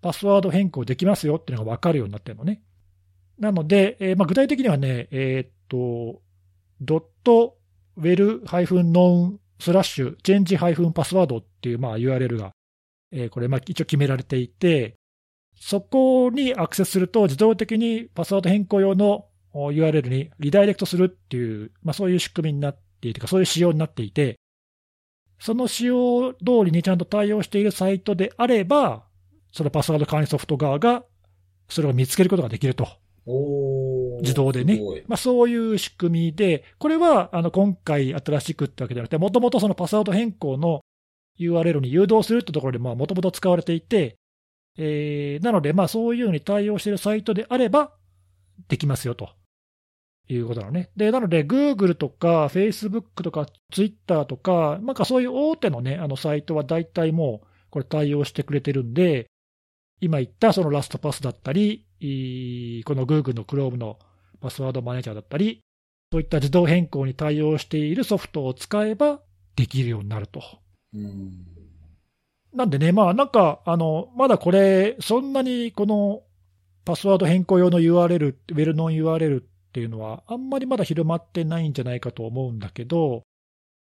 [0.00, 2.62] パスワード変更できますよっていうのが分かるようになってるのね。
[3.38, 6.22] なので、えーまあ、具体的にはね、えーっと、
[6.80, 7.56] ドット
[7.96, 12.52] ウェル -non スラッシュチェンジパスワードっていうまあ URL が、
[13.12, 14.96] えーこれまあ一応決められていて、
[15.54, 24.38] そこにアクセスすると自動的にパスワード変更用の URL にリダイレクトするっていう、まあ、そういう仕組みになっていてか、そういう仕様になっていて、
[25.38, 29.04] その仕様通りにちゃんと対応しているサイトであれば、
[29.52, 31.04] そのパスワード管理ソフト側が
[31.68, 32.88] それを見つけることができると。
[33.26, 34.80] 自動でね。
[35.06, 40.80] まあ、そういう仕組みで、これはあの今回新しくってわけではなくて、もともとそのパスワード変更の
[41.38, 44.16] URL に誘導するってところでもともと使われていて、
[44.78, 47.92] えーなので、まあそういうのに対応しているサイトであれば、
[48.68, 49.30] できますよと。
[50.28, 50.90] いうことなのね。
[50.96, 59.26] で、なので、Google とか Facebook とか Twitter とか、なんかそういう大手のね、あのサイトは大体もうこれ対応してくれてるんで、
[60.00, 61.86] 今言ったそのラストパスだったり、
[62.84, 63.98] この Google の Chrome の
[64.40, 65.60] パスワードマネージャーだったり、
[66.12, 69.20] そういった自動変更に対応しているソフトを使えば
[69.56, 70.42] できるようになると。
[70.94, 71.46] うん。
[72.52, 76.22] なんでね、まあなんか、あの、まだこれ、そんなにこの
[76.84, 83.22] パスワード変更用の URL、ウェルノン URL っていうのは、あんまりまだ広まってないんじゃないかと思うんだけど、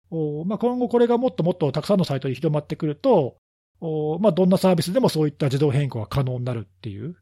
[0.09, 3.38] おまあ、今後これがもっともっとたくさんのサイトに広まってくると、
[3.80, 7.15] おまあ、どんなサービスでもそういった自動変更が可能になるっていう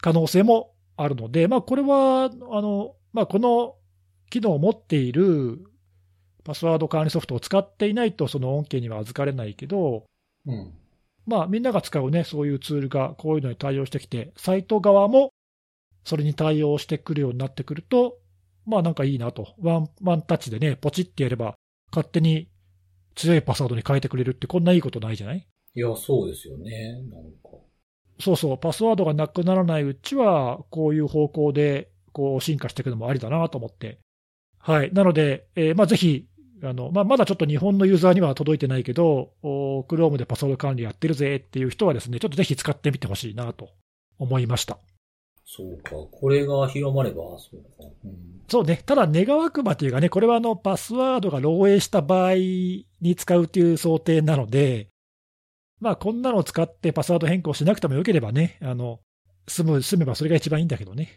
[0.00, 2.28] 可能性もあるので、まあ、これは、あ
[2.60, 3.76] の、まあ、この
[4.30, 5.64] 機能を持っている
[6.44, 10.04] パスワード管理ソフトを使っていないと、その恩恵には預かれないけど、
[10.46, 10.72] うん。
[11.26, 15.30] まあ、みんなが使うね、そういうツールがこういうのに対応してきて、サイト側も
[16.04, 18.16] それに対応してくるようになってくると、
[18.64, 19.54] まあなんかいいなと。
[19.58, 21.54] ワン、ワンタッチでね、ポチってやれば、
[21.90, 22.48] 勝手に
[23.14, 25.46] 強いパスワードに変えてくれるって、こんないいことないじゃない？
[25.74, 26.94] いや、そうですよね。
[27.10, 27.58] なんか。
[28.20, 33.98] そうそう、パスワードがなくならないうちは、こういう方向で、こう進化していくのもありだなと思って。
[34.58, 34.92] はい。
[34.92, 36.26] なので、えーまあぜひ、
[36.62, 43.70] あのまあ、まだちょっと日本のユーザーには届いてないけど、お Chrome でパスワード管理やってるぜっていう人はですね、ちょっとぜひ使ってみてほしいなと
[44.18, 44.78] 思いました。
[45.44, 45.90] そうか。
[46.10, 47.88] これが広まれば、そうか。
[48.04, 48.12] うん、
[48.48, 48.82] そうね。
[48.84, 54.88] ただ、願わくばというかね、これはあの、パスワードが漏洩した場合に使うという想定なので、
[55.80, 59.00] まあ、こんなのを使ってパスワード変更しなくてもよければね、あの、
[59.46, 61.08] 済む、済めばそれが一番いいんだけどね。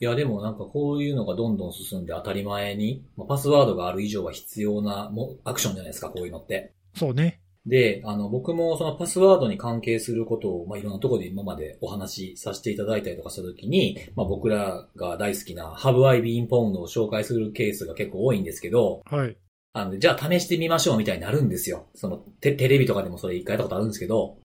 [0.00, 6.72] いや、でもなんかこういうのがどんどん進んで当たり前に、まあ、パスワードがある以上は必要なもアクションじゃないですか、こういうのって。
[6.94, 7.40] そうね。
[7.66, 19.36] で、あの、僕もそのパスワードに関係することを、まあ、いろんなところで今までお話しさせていただいたりとかしたときに、まあ、僕らが大好きな Have I Been Pwned を紹介するケースが結構多いんですけど、はい。
[19.72, 21.88] あの、じゃあ試してみましょうみたいになるんですよ。
[21.94, 24.38] その、テテレビとかでもそれ一回やったことあるんですけど、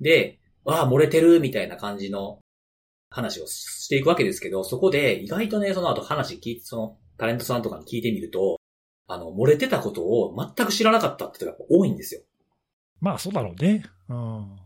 [0.00, 2.38] で、ああ、漏れてるみたいな感じの
[3.10, 8.58] 話をしていくわけですけど、そこで意外とね、その後話聞いて、そのタレントさんとかに聞いてみると、
[9.06, 12.22] あの、漏れてたことを全く知らなかったって人が多いんですよ。
[13.00, 13.84] まあ、そうだろうね。
[14.08, 14.56] うん。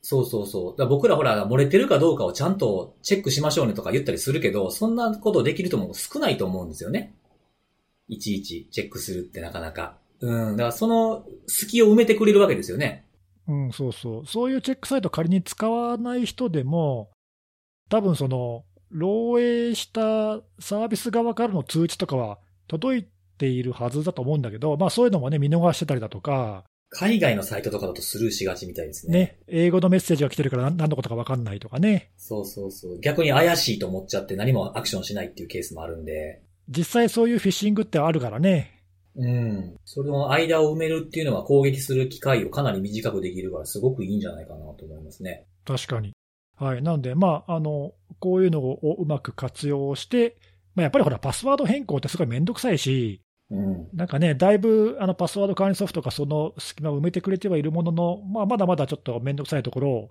[0.00, 0.72] そうそうそう。
[0.72, 7.14] だから僕らほら、漏れてるかどうかをちゃんとチェックしましょうねとか言ったりするけど、そんなことできるとも少ないと思うんですよね。
[8.08, 9.96] いちいちチェックするってなかなか。
[10.20, 10.56] うん。
[10.56, 13.06] だからその隙を埋めてくれるわけですよね。
[13.46, 14.26] うん、そうそう。
[14.26, 17.10] そういうチェックサイト仮に使わない人でも、
[17.90, 22.38] 多分その、漏洩したサービス側からの通知とかは
[22.68, 23.06] 届い
[23.38, 29.18] ているはずだと思うんだけど、まあそういうのもね、見逃してたりだとか、海外のサイトとかだとスルーしがちみたいですね。
[29.18, 33.00] ね、英語のメッセージが来てるから何何のことか分かんないとかね、そうそうそう。
[33.00, 36.40] 逆に怪しいと思っちゃって何もアクションしないっていうケースもあるんで。
[36.68, 38.74] 実際そういうフィッシングってあるからね、
[39.16, 39.76] うん。
[39.84, 45.46] その間を埋めるっていうのは攻撃する機会をかなり短くできるからすごくいいんじゃないかなと思いますね。
[45.64, 46.12] 確かに。
[46.56, 46.82] はい。
[46.82, 50.36] なので、まあ、あの、こういうのをうまく活用して、
[50.74, 53.88] まあ、やっぱりほら、パスワード変更ってすごいめんどくさいし、うん。
[53.92, 60.10] なんかね、だいぶあのパスワード管理ソフトがその隙間を埋めてくれてはいるものの、まあ、まだまだちょっとめんどくさいところを、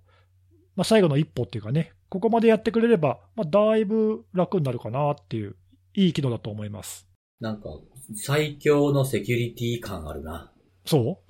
[0.75, 5.55] まあ、最後の一歩っていうかね、ここまでやってくれれば、まあ、だいぶ楽になるかなっていう、
[5.95, 7.07] いい機能だと思います。
[7.39, 7.69] なんか、
[8.15, 10.51] 最強のセキュリティ感あるな。
[10.85, 11.21] そ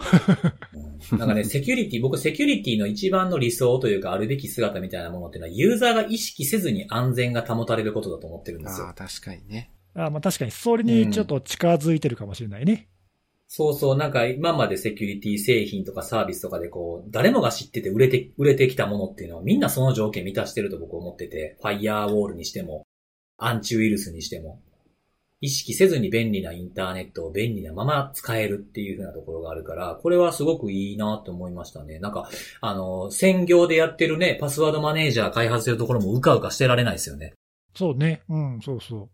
[0.74, 0.78] う？
[1.11, 8.93] うん、なんかね、 セキュリティ、僕セキュリティの一番の理想というかあるべき姿みたいなものっていうのは、ユーザーが意識せずに安全が保たれることだと思ってるんですよああ、。
[8.93, 9.72] 確かにね。
[9.95, 12.89] あまあ確かに、それにちょっと近づいてるかもしれないね。
[13.47, 22.88] そうそう、なんか今までセキュリティ製品とかサービスとかでこう、誰もが知ってて売れて、売れてきたものっていうのはみんなその条件満たしてると僕思ってて、ファイヤーウォールにしても、
[23.38, 24.61] アンチウイルスにしても、
[25.41, 31.99] 意識せずに便利なインターネットを便利なまま使えるっていう風なところがあるから、これはすごくいいなと思いましたね。
[31.99, 32.29] なんか、
[32.61, 37.34] あの、専業でやってるね、パスワードマネージャー開発してるところもうかうかしてられないですよね。
[37.75, 38.21] そうね。
[38.29, 39.09] うん、そうそう。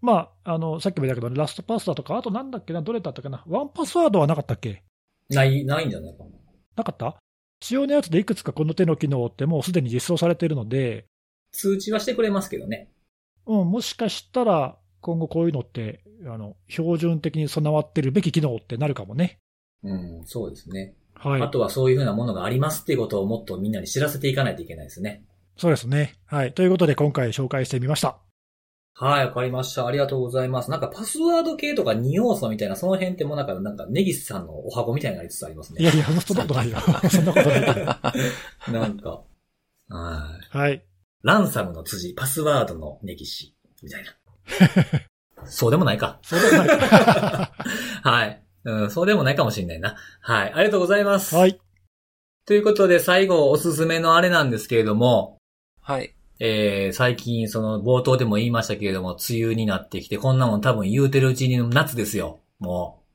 [0.00, 3.42] まあ、あの、さっきも言ったけど、ラストパスだとか、あとなんだっけな、どれだったかな。
[3.48, 4.84] ワンパスワードはなかったっけ？
[5.30, 6.30] ない、ないんじゃないかな。
[6.76, 7.16] なかった？
[7.60, 11.06] 仕様のやつでいくつかこの手の機能ってもうすでに実装されているので、
[11.52, 12.88] 通知はしてくれますけどね。
[13.46, 19.38] うん、もしかしたら今後こういうのって、あの、標準的に備わってるべき機能ってなるかもね。
[19.82, 20.94] うん、そうですね。
[21.14, 21.42] はい。
[21.42, 25.24] あとはそういうふうなものがありますっていうことをもっとみんなに知らせていかないといけないですね。
[25.56, 26.14] そうですね。
[26.26, 26.52] はい。
[26.52, 28.18] ということで今回紹介してみました。
[28.98, 29.86] はい、わかりました。
[29.86, 30.70] ありがとうございます。
[30.70, 35.82] なんかパスワード系とか2要素みたいな、その辺ってもうなんか、なんか、ネギスさんのお箱みたいになりつつありますね。
[35.82, 36.78] いやいや、そんなことないよ。
[37.10, 37.62] そんなことない。
[38.72, 39.22] なんか、
[39.90, 40.56] はい。
[40.56, 40.85] はい。
[41.26, 43.52] ランサムの辻、パスワードのネギシ、
[43.82, 44.14] みたいな。
[45.44, 46.20] そうでもないか。
[46.22, 47.52] それはないか。
[48.04, 48.42] はい。
[48.62, 49.96] うん、そうでもないかもしれないな。
[50.20, 50.52] はい。
[50.52, 51.34] ありがとうございます。
[51.34, 51.60] はい。
[52.46, 55.38] ということで、最後おすすめのあれなんですけれども、
[55.80, 56.14] はい。
[56.38, 62.38] えー、最近、その、冒頭でも言いましたけれども、梅雨になってきて、こんなもん多分言うてるうちに夏ですよ。
[62.60, 63.05] もう。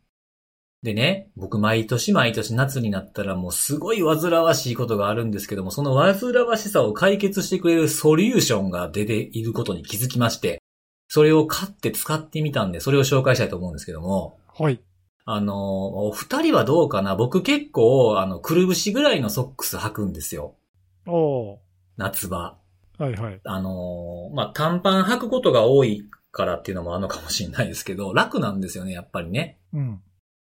[0.84, 10.60] でね、僕毎年毎年夏になったらもうすごい煩わしいことがあるんですけども、その煩わしさを解決してくれるソリューションが出ていることに気づきまして、
[11.08, 14.82] それを買って使ってみたんで、それを紹介したいと思うんですけども、はい。
[15.26, 17.16] あの、お二人はどうかな？
[17.16, 20.56] 僕結構、あの、くるぶしぐらいのソックス履くんですよ。
[21.06, 21.58] おー
[21.98, 22.58] 夏場。
[22.98, 23.40] はいはい。
[23.44, 29.60] あのーまあ、短パン履くことが多いからっていうのもあるのかもしれないですけど、楽なんですよね、やっぱりね。
[29.74, 30.02] うん。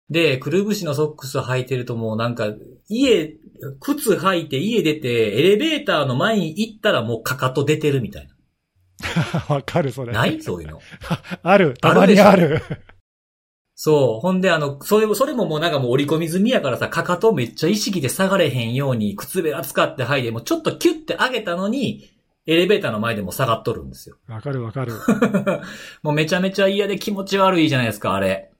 [0.09, 2.53] で、くるぶしのソックス履いてるともうなんか、
[2.87, 3.35] 家、
[3.79, 8.29] 靴履いて家出て、エレベーターの前に行ったらもうかかと出てるみたい
[9.49, 10.13] わかる、それ。
[10.13, 10.19] な。
[10.19, 10.41] ない？
[10.41, 10.79] そういうの。
[11.43, 11.75] ある。
[11.81, 12.61] たまにある。
[13.75, 14.19] そう。
[14.21, 22.09] ほんで、あの、それも、それももうなんかもう折り込み済みやからさ、かかとめっちゃ意識で下がれへんように、靴べら使って履いて、もうちょっとキュッて上げたのに、
[22.47, 24.15] エレベーターの前でも下がっとるんですよ。
[24.27, 24.93] わかるわかる。
[26.03, 28.51] もうめちゃめちゃ嫌で気持ち悪いじゃないですか、あれ。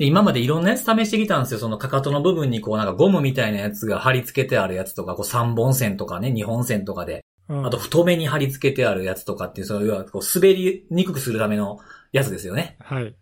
[0.00, 1.60] で今までいろんなやつ試してきたんですよ。
[1.60, 11.80] そのかかとの部分にこうなんかゴムみたいなやつが貼り付けてあるやつとか、こう3本線とかね、2本線とかで、うんあと太めに貼り付けてあるやつとかっていう、そういうこう滑りにくくするための
[12.12, 12.78] やつですよね。
[12.80, 13.14] はい。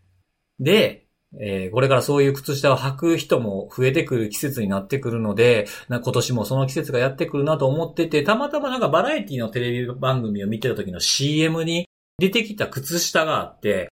[0.61, 1.09] で、
[1.41, 11.89] えーこれからそういう靴下を履く人も増えてくる季節になってくるので、な今年もその季節がやってくるなと思ってて、たまたまなんかバラエティのテレビ番組を見てた時の CM に
[12.21, 13.91] 出てきた靴下があって、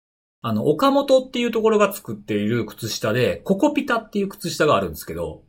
[0.45, 5.45] あの、岡本っていうところが作っている靴下で、ココピタっていう靴下があるんですけど、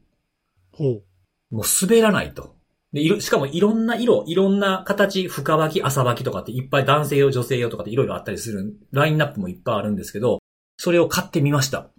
[0.72, 1.04] ほう。
[1.50, 2.56] もう滑らないと。
[2.94, 10.38] で、色、しかもいろんな色、いろんな形、深履き、浅履きとかっていっぱい男性用、女性用とかっていろいろあったりする、ラインナップもいっぱいあるんですけど、
[10.78, 11.90] それを買ってみました。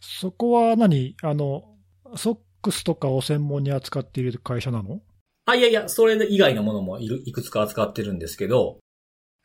[0.00, 1.16] そこは何？
[1.22, 1.76] あの、
[2.16, 5.02] ソックスとかを専門に扱っている会社なの？
[5.44, 8.78] あ、いやいや、それ以外のものもいるいくつか扱ってるんですけど、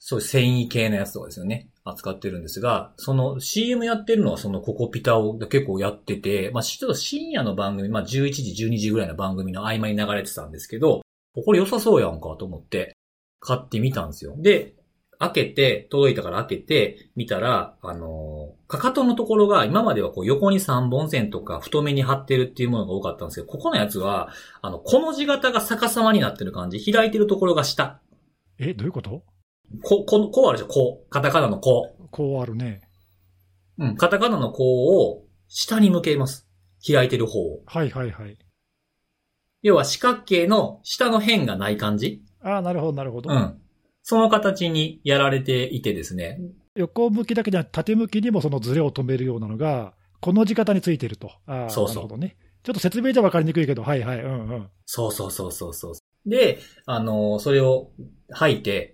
[0.06, 1.70] そういう繊維系のやつとかですよね。
[1.86, 11.04] 扱ってるんですが、その CM やってるのはそのココピタを結構やってて、まあちょっと深夜の番組、まあ11時、12時ぐらいの番組の合間に流れてたんですけど、
[11.46, 12.98] これ良さそうやんかと思って
[13.40, 14.36] 買ってみたんですよ。
[14.38, 14.76] で、
[15.20, 24.32] 開けて、届いたから開けて、見たら、あのーかかとのところが今まではこう横に3本線とか太めに貼ってるっていうものが多かったんですけど、ここのやつは、
[24.62, 26.92] あの、この字型が逆さまになってる感じ。
[26.92, 28.02] 開いてるところが下。
[28.58, 29.24] え、どういうこと？
[29.82, 30.68] こ、こ、こうあるでしょ？
[30.68, 31.10] こう。
[31.10, 32.82] カタカナのここうあるね。
[33.78, 33.86] う。
[33.86, 33.96] うん。
[33.96, 36.48] カタカナのこうを下に向けます。
[36.86, 37.62] 開いてる方を。
[37.66, 38.38] はいはいはい。
[39.62, 42.22] 要は四角形の下の辺がない感じ？
[42.42, 43.34] ああ、なるほどなるほど。
[43.34, 43.62] うん。
[44.04, 46.42] その形にやられていてですね。
[46.76, 51.32] 横向きだけじゃなく縦向きにもそのズレを止めるようなのが、この字型についてると。
[51.46, 52.36] ああ、そうそうなるほどね。
[52.64, 54.70] ちょっと説明じゃ分かりにくいけど、はいはい、うんうん。
[54.86, 55.94] そうそうそうそうそう。
[56.30, 57.92] で、あのーそれを
[58.34, 58.93] 履いて、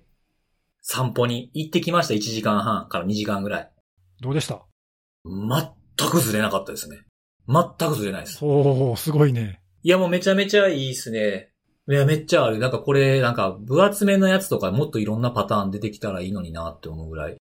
[0.91, 2.15] 散歩に行ってきました。
[2.15, 3.71] 1時間半から2時間ぐらい。
[4.21, 4.65] どうでした？
[5.23, 6.97] 全くずれなかったですね。
[7.47, 8.43] 全くずれないです。
[8.43, 9.61] おおすごいね。
[9.83, 11.51] いや、もうめちゃめちゃいいですね。
[11.87, 12.57] いや、めっちゃある。
[12.57, 17.37] なんかこれ、なんか分厚めのやつとかもっといろんなパターン出てきたらいいのになって思うぐらい、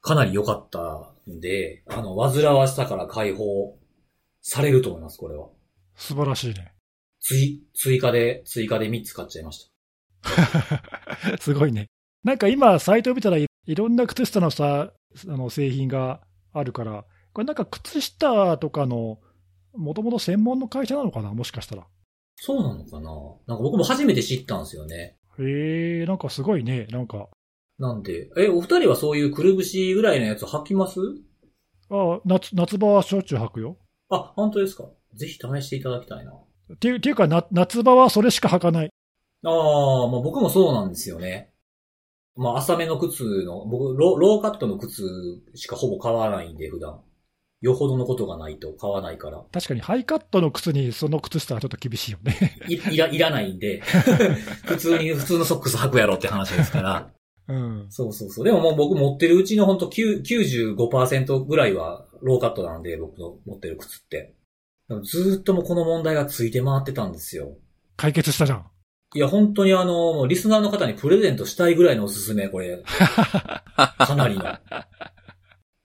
[0.00, 3.78] かなり良かったんで、あの、煩わしさから解放
[4.40, 5.46] されると思います、これは。
[5.94, 6.72] 素晴らしいね。
[7.20, 9.70] 追、追加で、追加で3つ買っちゃいまし
[10.24, 11.38] た。
[11.38, 11.86] すごいね。
[12.24, 14.92] なんか今、サイトを見たらい、いろんな靴下のさ、
[15.28, 16.20] あの製品が
[16.52, 19.18] あるから、これなんか靴下とかの、
[19.76, 21.34] もともと専門の会社なのかな？
[21.34, 21.86] もしかしたら。
[22.36, 23.10] そうなのかな？
[23.46, 25.16] なんか僕も初めて知ったんですよね。
[25.38, 26.86] へえ、なんかすごいね。
[26.90, 27.28] なんか、
[27.78, 31.00] なんで、え、お二人はそういうくるぶしぐらいのやつ履きます？
[31.90, 33.76] あ夏夏場はしょっちゅう履くよ。
[34.08, 34.84] あ、本当ですか？
[35.14, 36.32] ぜひ試していただきたいな。
[36.32, 38.90] っていうっていうかな、夏場はそれしか履かない。
[39.44, 41.50] ああ、まあ僕もそうなんですよね。
[42.36, 45.02] まあ浅めの靴の、僕ロ、ローカットの靴
[45.54, 47.00] しかほぼ買わないんで、普段。
[47.60, 49.42] よほどのことがないと買わないから。
[49.50, 52.58] 確かにハイカットの靴にその靴下はちょっと厳しいよね。
[52.68, 53.80] い、いら、いらないんで、
[54.66, 57.10] 普通に、普通のソックス履くやろって話ですから。
[57.48, 57.86] うん。
[57.88, 58.44] そうそうそう。
[58.44, 64.34] でももう僕持ってるうちのほんと9 95%ぐらいはローカットなんで、僕の持ってる靴って。
[65.02, 67.56] ずーっともうこの問題がついて回ってたんですよ。
[67.96, 68.66] 解決したじゃん。
[69.14, 72.82] いや、本当にあの、もうリスナーの方にプレゼントしたいぐらいのおすすめ、これ。
[72.84, 74.44] かなりの。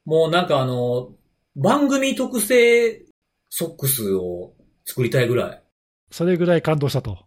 [0.05, 1.11] もうなんかあの、
[1.55, 3.05] 番組特製
[3.49, 4.53] ソックスを
[4.86, 5.63] 作りたいぐらい。
[6.09, 7.19] それぐらい感動したと。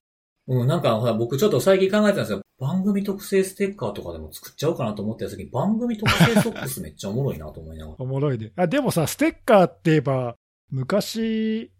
[0.48, 2.42] うん、なんかほら、僕ちょっと最近考えてたんですよ。
[2.58, 7.96] 番組特製ステッカーとかでも作っちゃおうかなと思ってた時に、番組特製ソックスめっちゃおもろいなと思いながら。
[8.02, 8.52] おもろいね。
[8.56, 10.36] あ、でもさ、ステッカーって言えば、
[10.70, 11.70] 昔、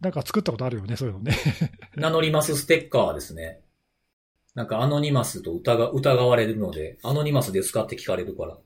[0.00, 1.36] なんか作ったことあるよね、そういうのね。
[1.96, 3.62] 名乗りますステッカーですね。
[4.54, 8.58] なんかアノニマスと疑疑われるので、アノニマスですかって聞かれるから。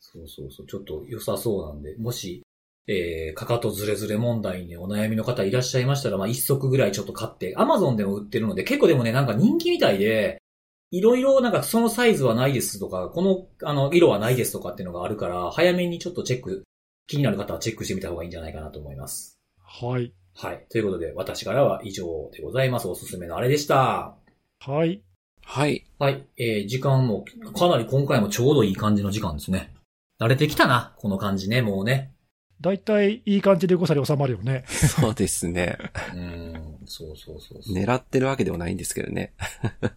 [0.00, 2.42] そうそうそう、ちょっと良さそうなんで、もし、
[2.88, 10.42] えー、かかとずれずれ問題にお悩みの方いらっしゃいましたら、まあ一足ぐらいちょっと買って、アマゾンでも売ってるので、結構でもね、なんか人気みたいで、
[10.90, 16.64] いろいろなんかそのサイズはないですとか、この、あの、色はないですとかっていうのがあるから、早めにちょっとチェック、
[17.06, 19.41] 気になる方はチェックしてみた方がいいんじゃないかなと思います。
[19.80, 20.12] はい。
[20.34, 20.66] はい。
[20.70, 22.88] ということで、私からは以上でございます。
[22.88, 24.16] おすすめのあれでした。
[24.60, 25.02] はい。
[25.44, 25.86] はい。
[25.98, 26.26] はい。
[26.36, 27.24] えー、時間も、
[27.56, 29.74] かなり今回もちょうどいい感じの時間ですね。
[30.20, 32.12] 慣れてきたな、この感じね、もうね。
[32.60, 34.64] だいたいいい感じで誤差に収まるよね。
[34.68, 35.78] そうですね。
[36.12, 37.74] うーん、そうそうそうそう。
[37.74, 39.32] 狙ってるわけではないんですけどね。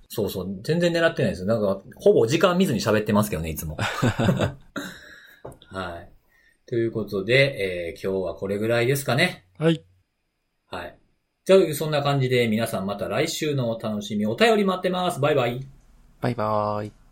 [0.07, 1.47] そうそう、全然狙ってないですよ。
[1.47, 3.77] なんか、ほぼ時間見ずに喋ってますけどね、いつも。
[5.67, 6.09] はい。
[6.65, 9.44] ということで、えー、今日はこれぐらいですかね。
[9.57, 9.83] はい。
[10.67, 10.97] はい。
[11.45, 15.21] じゃあ、そんな感じで皆さんまた来週のお楽しみ、お便り待ってます。
[15.21, 15.65] バイバイ。
[16.19, 17.04] バイバーイ。